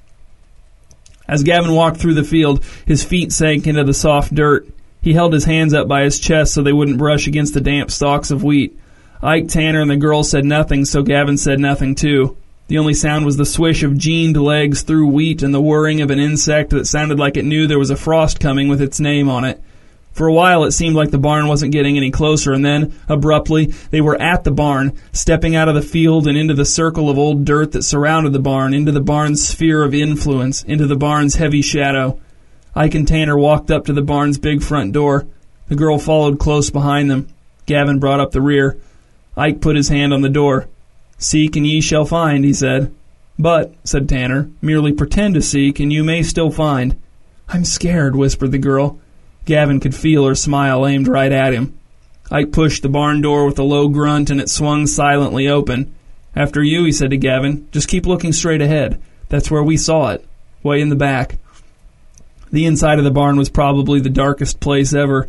As 1.27 1.43
Gavin 1.43 1.73
walked 1.73 1.97
through 1.97 2.15
the 2.15 2.25
field, 2.25 2.63
his 2.87 3.03
feet 3.03 3.33
sank 3.33 3.67
into 3.67 3.85
the 3.85 3.95
soft 3.95 4.35
dirt. 4.35 4.69
He 5.01 5.15
held 5.15 5.33
his 5.33 5.45
hands 5.45 5.73
up 5.73 5.89
by 5.89 6.03
his 6.03 6.19
chest 6.19 6.53
so 6.53 6.63
they 6.63 6.73
wouldn't 6.73 6.99
brush 6.99 7.27
against 7.27 7.55
the 7.55 7.61
damp 7.61 7.91
stalks 7.91 8.31
of 8.31 8.45
wheat. 8.45 8.79
Ike, 9.23 9.49
Tanner, 9.49 9.81
and 9.81 9.91
the 9.91 9.97
girl 9.97 10.23
said 10.23 10.45
nothing, 10.45 10.85
so 10.85 11.03
Gavin 11.03 11.39
said 11.39 11.59
nothing 11.59 11.95
too. 11.95 12.37
The 12.69 12.77
only 12.77 12.93
sound 12.93 13.25
was 13.25 13.39
the 13.39 13.47
swish 13.47 13.83
of 13.83 13.97
jeaned 13.97 14.37
legs 14.37 14.83
through 14.83 15.09
wheat 15.09 15.43
and 15.43 15.55
the 15.55 15.61
whirring 15.61 16.03
of 16.03 16.11
an 16.11 16.19
insect 16.19 16.69
that 16.71 16.87
sounded 16.87 17.19
like 17.19 17.39
it 17.39 17.47
knew 17.47 17.67
there 17.67 17.79
was 17.79 17.89
a 17.89 17.97
frost 17.97 18.41
coming 18.41 18.69
with 18.69 18.83
its 18.83 19.01
name 19.01 19.31
on 19.31 19.47
it. 19.47 19.63
For 20.13 20.27
a 20.27 20.33
while, 20.35 20.65
it 20.65 20.73
seemed 20.73 20.95
like 20.95 21.11
the 21.11 21.17
barn 21.17 21.49
wasn't 21.49 21.73
getting 21.73 21.97
any 21.97 22.11
closer, 22.11 22.53
and 22.53 22.63
then, 22.63 22.93
abruptly, 23.09 23.67
they 23.91 24.03
were 24.03 24.21
at 24.21 24.45
the 24.45 24.51
barn, 24.51 24.93
stepping 25.13 25.57
out 25.57 25.69
of 25.69 25.77
the 25.77 25.81
field 25.81 26.27
and 26.27 26.37
into 26.37 26.53
the 26.53 26.67
circle 26.67 27.09
of 27.09 27.17
old 27.17 27.47
dirt 27.47 27.73
that 27.73 27.85
surrounded 27.85 28.35
the 28.35 28.39
barn, 28.39 28.75
into 28.75 28.93
the 28.93 29.01
barn's 29.01 29.47
sphere 29.47 29.83
of 29.83 29.95
influence, 29.95 30.63
into 30.65 30.87
the 30.87 30.97
barn's 30.97 31.37
heavy 31.37 31.63
shadow. 31.63 32.21
Ike 32.75 32.97
and 32.97 33.09
Tanner 33.09 33.39
walked 33.39 33.71
up 33.71 33.87
to 33.87 33.95
the 33.95 34.03
barn's 34.03 34.39
big 34.39 34.63
front 34.63 34.93
door. 34.93 35.27
The 35.69 35.77
girl 35.77 35.99
followed 35.99 36.39
close 36.39 36.69
behind 36.69 37.11
them. 37.11 37.29
Gavin 37.65 37.99
brought 37.99 38.21
up 38.21 38.33
the 38.33 38.43
rear. 38.43 38.77
Ike 39.39 39.63
put 39.63 39.77
his 39.77 39.89
hand 39.89 40.13
on 40.13 40.21
the 40.21 40.29
door. 40.29 40.69
Seek 41.19 41.57
and 41.57 41.67
ye 41.67 41.81
shall 41.81 42.05
find, 42.05 42.45
he 42.45 42.53
said. 42.53 42.95
But, 43.39 43.75
said 43.85 44.09
Tanner, 44.09 44.51
merely 44.63 44.93
pretend 44.93 45.35
to 45.35 45.43
seek 45.43 45.79
and 45.81 45.93
you 45.93 46.03
may 46.03 46.23
still 46.23 46.51
find. 46.51 46.97
I'm 47.49 47.65
scared, 47.65 48.17
whispered 48.17 48.53
the 48.53 48.59
girl. 48.59 48.99
Gavin 49.45 49.81
could 49.81 49.95
feel 49.95 50.27
her 50.27 50.35
smile 50.35 50.87
aimed 50.87 51.09
right 51.09 51.33
at 51.33 51.55
him. 51.55 51.79
Ike 52.31 52.53
pushed 52.53 52.83
the 52.83 52.89
barn 52.89 53.21
door 53.21 53.47
with 53.47 53.59
a 53.59 53.63
low 53.63 53.89
grunt 53.89 54.31
and 54.31 54.41
it 54.41 54.51
swung 54.51 54.87
silently 54.87 55.49
open. 55.49 55.95
After 56.37 56.63
you, 56.63 56.85
he 56.85 56.93
said 56.93 57.11
to 57.11 57.17
Gavin. 57.17 57.69
Just 57.73 57.89
keep 57.89 58.07
looking 58.07 58.33
straight 58.33 58.61
ahead. 58.61 59.01
That's 59.29 59.51
where 59.51 59.63
we 59.63 59.77
saw 59.77 60.11
it. 60.11 60.25
Way 60.63 60.81
in 60.81 60.89
the 60.89 60.97
back. 60.97 61.39
The 62.51 62.67
inside 62.67 62.99
of 62.99 63.05
the 63.05 63.11
barn 63.11 63.37
was 63.37 63.49
probably 63.49 64.01
the 64.01 64.11
darkest 64.11 64.61
place 64.61 64.93
ever. 64.93 65.29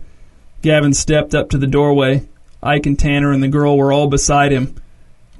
Gavin 0.62 0.94
stepped 0.94 1.34
up 1.34 1.50
to 1.50 1.58
the 1.58 1.68
doorway. 1.68 2.28
Ike 2.62 2.86
and 2.86 3.00
Tanner 3.00 3.32
and 3.32 3.42
the 3.42 3.48
girl 3.48 3.78
were 3.78 3.94
all 3.94 4.08
beside 4.08 4.52
him. 4.52 4.76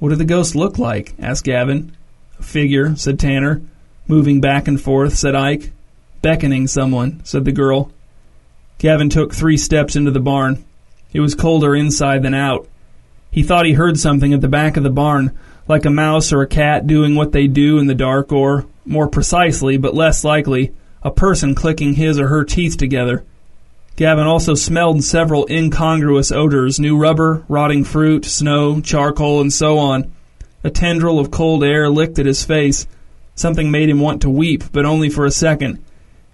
What 0.00 0.08
did 0.08 0.18
the 0.18 0.24
ghost 0.24 0.56
look 0.56 0.78
like? 0.78 1.14
asked 1.18 1.44
Gavin. 1.44 1.92
A 2.38 2.42
figure, 2.42 2.96
said 2.96 3.20
Tanner. 3.20 3.60
Moving 4.08 4.40
back 4.40 4.66
and 4.66 4.80
forth, 4.80 5.14
said 5.14 5.34
Ike. 5.34 5.72
Beckoning 6.22 6.66
someone, 6.66 7.20
said 7.22 7.44
the 7.44 7.52
girl. 7.52 7.92
Gavin 8.78 9.10
took 9.10 9.34
three 9.34 9.58
steps 9.58 9.96
into 9.96 10.10
the 10.10 10.18
barn. 10.18 10.64
It 11.12 11.20
was 11.20 11.34
colder 11.34 11.76
inside 11.76 12.22
than 12.22 12.32
out. 12.32 12.66
He 13.30 13.42
thought 13.42 13.66
he 13.66 13.74
heard 13.74 14.00
something 14.00 14.32
at 14.32 14.40
the 14.40 14.48
back 14.48 14.78
of 14.78 14.84
the 14.84 14.90
barn, 14.90 15.36
like 15.68 15.84
a 15.84 15.90
mouse 15.90 16.32
or 16.32 16.40
a 16.40 16.48
cat 16.48 16.86
doing 16.86 17.14
what 17.14 17.32
they 17.32 17.46
do 17.46 17.78
in 17.78 17.86
the 17.86 17.94
dark, 17.94 18.32
or, 18.32 18.64
more 18.86 19.06
precisely, 19.06 19.76
but 19.76 19.94
less 19.94 20.24
likely, 20.24 20.72
a 21.02 21.10
person 21.10 21.54
clicking 21.54 21.94
his 21.94 22.18
or 22.18 22.28
her 22.28 22.42
teeth 22.42 22.78
together. 22.78 23.22
Gavin 24.00 24.26
also 24.26 24.54
smelled 24.54 25.04
several 25.04 25.46
incongruous 25.50 26.32
odors 26.32 26.80
new 26.80 26.96
rubber, 26.96 27.44
rotting 27.48 27.84
fruit, 27.84 28.24
snow, 28.24 28.80
charcoal, 28.80 29.42
and 29.42 29.52
so 29.52 29.76
on. 29.76 30.10
A 30.64 30.70
tendril 30.70 31.18
of 31.18 31.30
cold 31.30 31.62
air 31.62 31.90
licked 31.90 32.18
at 32.18 32.24
his 32.24 32.42
face. 32.42 32.86
Something 33.34 33.70
made 33.70 33.90
him 33.90 34.00
want 34.00 34.22
to 34.22 34.30
weep, 34.30 34.64
but 34.72 34.86
only 34.86 35.10
for 35.10 35.26
a 35.26 35.30
second. 35.30 35.84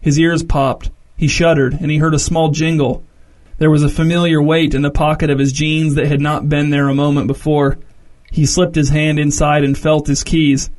His 0.01 0.17
ears 0.17 0.45
popped. 0.45 0.93
He 1.17 1.27
shuddered, 1.27 1.77
and 1.81 1.91
he 1.91 1.97
heard 1.97 2.15
a 2.15 2.21
small 2.21 2.51
jingle. 2.51 3.03
There 3.59 3.69
was 3.69 3.83
a 3.83 3.89
familiar 3.89 4.41
weight 4.41 4.73
in 4.73 4.83
the 4.83 4.91
pocket 4.93 5.29
of 5.29 5.41
his 5.41 5.53
jeans 5.53 5.97
that 5.97 6.07
had 6.07 6.21
not 6.21 6.49
been 6.49 6.71
there 6.71 6.89
a 6.89 6.95
moment 6.95 7.27
before. 7.27 7.79
He 8.31 8.47
slipped 8.47 8.77
his 8.77 8.91
hand 8.91 9.19
inside 9.19 9.65
and 9.65 9.77
felt 9.77 10.07
his 10.07 10.23
keys. 10.23 10.71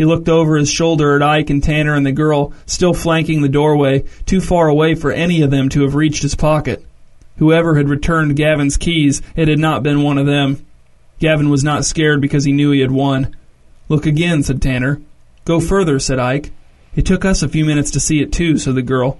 He 0.00 0.06
looked 0.06 0.30
over 0.30 0.56
his 0.56 0.70
shoulder 0.70 1.14
at 1.14 1.22
Ike 1.22 1.50
and 1.50 1.62
Tanner 1.62 1.94
and 1.94 2.06
the 2.06 2.10
girl, 2.10 2.54
still 2.64 2.94
flanking 2.94 3.42
the 3.42 3.50
doorway, 3.50 4.04
too 4.24 4.40
far 4.40 4.66
away 4.66 4.94
for 4.94 5.12
any 5.12 5.42
of 5.42 5.50
them 5.50 5.68
to 5.68 5.82
have 5.82 5.94
reached 5.94 6.22
his 6.22 6.34
pocket. 6.34 6.82
Whoever 7.36 7.74
had 7.74 7.90
returned 7.90 8.34
Gavin's 8.34 8.78
keys, 8.78 9.20
it 9.36 9.46
had 9.46 9.58
not 9.58 9.82
been 9.82 10.02
one 10.02 10.16
of 10.16 10.24
them. 10.24 10.64
Gavin 11.18 11.50
was 11.50 11.62
not 11.62 11.84
scared 11.84 12.22
because 12.22 12.44
he 12.44 12.52
knew 12.52 12.70
he 12.70 12.80
had 12.80 12.90
won. 12.90 13.36
Look 13.90 14.06
again, 14.06 14.42
said 14.42 14.62
Tanner. 14.62 15.02
Go 15.44 15.60
further, 15.60 15.98
said 15.98 16.18
Ike. 16.18 16.50
It 16.96 17.04
took 17.04 17.26
us 17.26 17.42
a 17.42 17.48
few 17.50 17.66
minutes 17.66 17.90
to 17.90 18.00
see 18.00 18.22
it 18.22 18.32
too, 18.32 18.56
said 18.56 18.76
the 18.76 18.80
girl. 18.80 19.18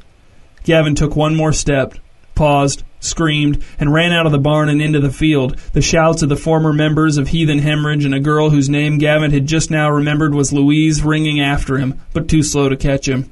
Gavin 0.64 0.94
took 0.94 1.14
one 1.14 1.36
more 1.36 1.52
step, 1.52 1.92
paused, 2.40 2.84
screamed, 3.00 3.62
and 3.78 3.92
ran 3.92 4.12
out 4.12 4.24
of 4.24 4.32
the 4.32 4.38
barn 4.38 4.70
and 4.70 4.80
into 4.80 4.98
the 4.98 5.12
field. 5.12 5.58
The 5.74 5.82
shouts 5.82 6.22
of 6.22 6.30
the 6.30 6.36
former 6.36 6.72
members 6.72 7.18
of 7.18 7.28
Heathen 7.28 7.58
Hemorrhage 7.58 8.06
and 8.06 8.14
a 8.14 8.18
girl 8.18 8.48
whose 8.48 8.70
name 8.70 8.96
Gavin 8.96 9.30
had 9.30 9.44
just 9.44 9.70
now 9.70 9.90
remembered 9.90 10.34
was 10.34 10.50
Louise 10.50 11.02
ringing 11.02 11.38
after 11.38 11.76
him, 11.76 12.00
but 12.14 12.28
too 12.28 12.42
slow 12.42 12.70
to 12.70 12.78
catch 12.78 13.06
him. 13.06 13.30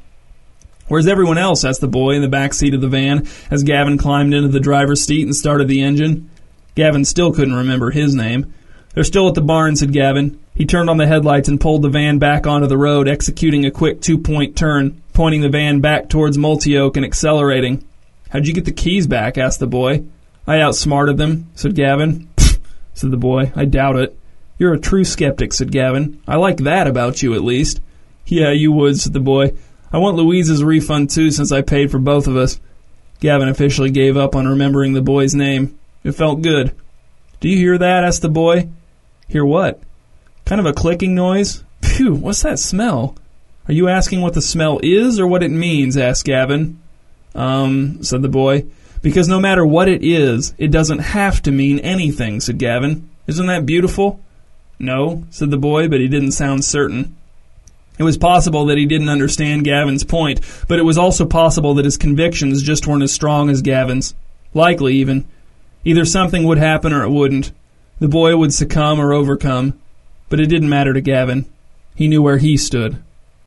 Where's 0.88 1.06
everyone 1.06 1.38
else? 1.38 1.64
asked 1.64 1.80
the 1.80 1.88
boy 1.88 2.16
in 2.16 2.20
the 2.20 2.28
back 2.28 2.52
seat 2.52 2.74
of 2.74 2.82
the 2.82 2.88
van 2.88 3.26
as 3.50 3.62
Gavin 3.62 3.96
climbed 3.96 4.34
into 4.34 4.48
the 4.48 4.60
driver's 4.60 5.02
seat 5.02 5.24
and 5.24 5.34
started 5.34 5.68
the 5.68 5.80
engine. 5.80 6.28
Gavin 6.74 7.06
still 7.06 7.32
couldn't 7.32 7.54
remember 7.54 7.90
his 7.90 8.14
name. 8.14 8.52
They're 8.92 9.04
still 9.04 9.26
at 9.26 9.34
the 9.34 9.40
barn, 9.40 9.74
said 9.76 9.94
Gavin. 9.94 10.38
He 10.54 10.66
turned 10.66 10.90
on 10.90 10.98
the 10.98 11.06
headlights 11.06 11.48
and 11.48 11.58
pulled 11.58 11.80
the 11.80 11.88
van 11.88 12.18
back 12.18 12.46
onto 12.46 12.66
the 12.66 12.76
road, 12.76 13.08
executing 13.08 13.64
a 13.64 13.70
quick 13.70 14.02
two-point 14.02 14.54
turn, 14.54 15.00
pointing 15.14 15.40
the 15.40 15.48
van 15.48 15.80
back 15.80 16.11
towards 16.11 16.37
Multioak 16.37 16.96
and 16.96 17.06
accelerating. 17.06 17.88
How'd 18.30 18.46
you 18.46 18.54
get 18.54 18.64
the 18.64 18.72
keys 18.72 19.06
back? 19.06 19.38
asked 19.38 19.60
the 19.60 19.66
boy. 19.66 20.04
I 20.46 20.60
outsmarted 20.60 21.16
them, 21.16 21.50
said 21.54 21.74
Gavin. 21.74 22.28
said 22.94 23.10
the 23.10 23.16
boy. 23.16 23.52
I 23.54 23.64
doubt 23.64 23.96
it. 23.96 24.18
You're 24.58 24.74
a 24.74 24.80
true 24.80 25.04
skeptic, 25.04 25.52
said 25.52 25.70
Gavin. 25.70 26.20
I 26.26 26.36
like 26.36 26.58
that 26.58 26.86
about 26.86 27.22
you, 27.22 27.34
at 27.34 27.44
least. 27.44 27.80
Yeah, 28.26 28.50
you 28.50 28.72
would, 28.72 28.98
said 28.98 29.12
the 29.12 29.20
boy. 29.20 29.54
I 29.92 29.98
want 29.98 30.16
Louise's 30.16 30.64
refund, 30.64 31.10
too, 31.10 31.30
since 31.30 31.52
I 31.52 31.62
paid 31.62 31.90
for 31.90 31.98
both 31.98 32.26
of 32.26 32.36
us. 32.36 32.60
Gavin 33.20 33.48
officially 33.48 33.90
gave 33.90 34.16
up 34.16 34.36
on 34.36 34.46
remembering 34.46 34.92
the 34.92 35.00
boy's 35.00 35.34
name. 35.34 35.78
It 36.04 36.12
felt 36.12 36.42
good. 36.42 36.74
Do 37.40 37.48
you 37.48 37.56
hear 37.56 37.78
that? 37.78 38.04
asked 38.04 38.22
the 38.22 38.28
boy. 38.28 38.68
Hear 39.28 39.44
what? 39.44 39.80
Kind 40.44 40.60
of 40.60 40.66
a 40.66 40.72
clicking 40.72 41.14
noise? 41.14 41.62
Phew, 41.82 42.14
what's 42.14 42.42
that 42.42 42.58
smell? 42.58 43.16
Are 43.68 43.74
you 43.74 43.88
asking 43.88 44.22
what 44.22 44.34
the 44.34 44.42
smell 44.42 44.80
is 44.82 45.20
or 45.20 45.26
what 45.26 45.42
it 45.42 45.50
means? 45.50 45.96
asked 45.96 46.24
Gavin. 46.24 46.80
Um, 47.38 48.03
said 48.03 48.22
the 48.22 48.29
boy. 48.29 48.66
Because 49.01 49.29
no 49.29 49.38
matter 49.38 49.64
what 49.64 49.88
it 49.88 50.03
is, 50.03 50.55
it 50.59 50.72
doesn't 50.72 50.98
have 50.98 51.40
to 51.42 51.53
mean 51.53 51.79
anything, 51.79 52.40
said 52.40 52.59
Gavin. 52.59 53.09
Isn't 53.29 53.46
that 53.46 53.64
beautiful? 53.64 54.20
No, 54.81 55.24
said 55.31 55.51
the 55.51 55.57
boy, 55.57 55.88
but 55.88 56.01
he 56.01 56.09
didn't 56.09 56.33
sound 56.33 56.64
certain. 56.64 57.16
It 57.96 58.03
was 58.03 58.18
possible 58.18 58.66
that 58.66 58.79
he 58.79 58.87
didn't 58.87 59.09
understand 59.09 59.64
Gavin's 59.64 60.03
point, 60.03 60.40
but 60.66 60.81
it 60.81 60.85
was 60.85 60.98
also 60.98 61.27
possible 61.27 61.74
that 61.74 61.85
his 61.85 61.96
convictions 61.96 62.62
just 62.62 62.87
weren't 62.87 63.03
as 63.05 63.12
strong 63.12 63.51
as 63.51 63.62
Gavin's. 63.62 64.14
Likely, 64.53 64.96
even. 64.96 65.24
Either 65.85 66.05
something 66.05 66.44
would 66.44 66.59
happen 66.59 66.92
or 66.92 67.05
it 67.05 67.11
wouldn't. 67.11 67.53
The 68.01 68.09
boy 68.09 68.37
would 68.37 68.53
succumb 68.53 69.01
or 69.01 69.12
overcome. 69.12 69.79
But 70.29 70.40
it 70.40 70.46
didn't 70.46 70.68
matter 70.68 70.92
to 70.92 71.01
Gavin. 71.01 71.46
He 71.94 72.09
knew 72.09 72.22
where 72.22 72.38
he 72.38 72.57
stood. 72.57 73.01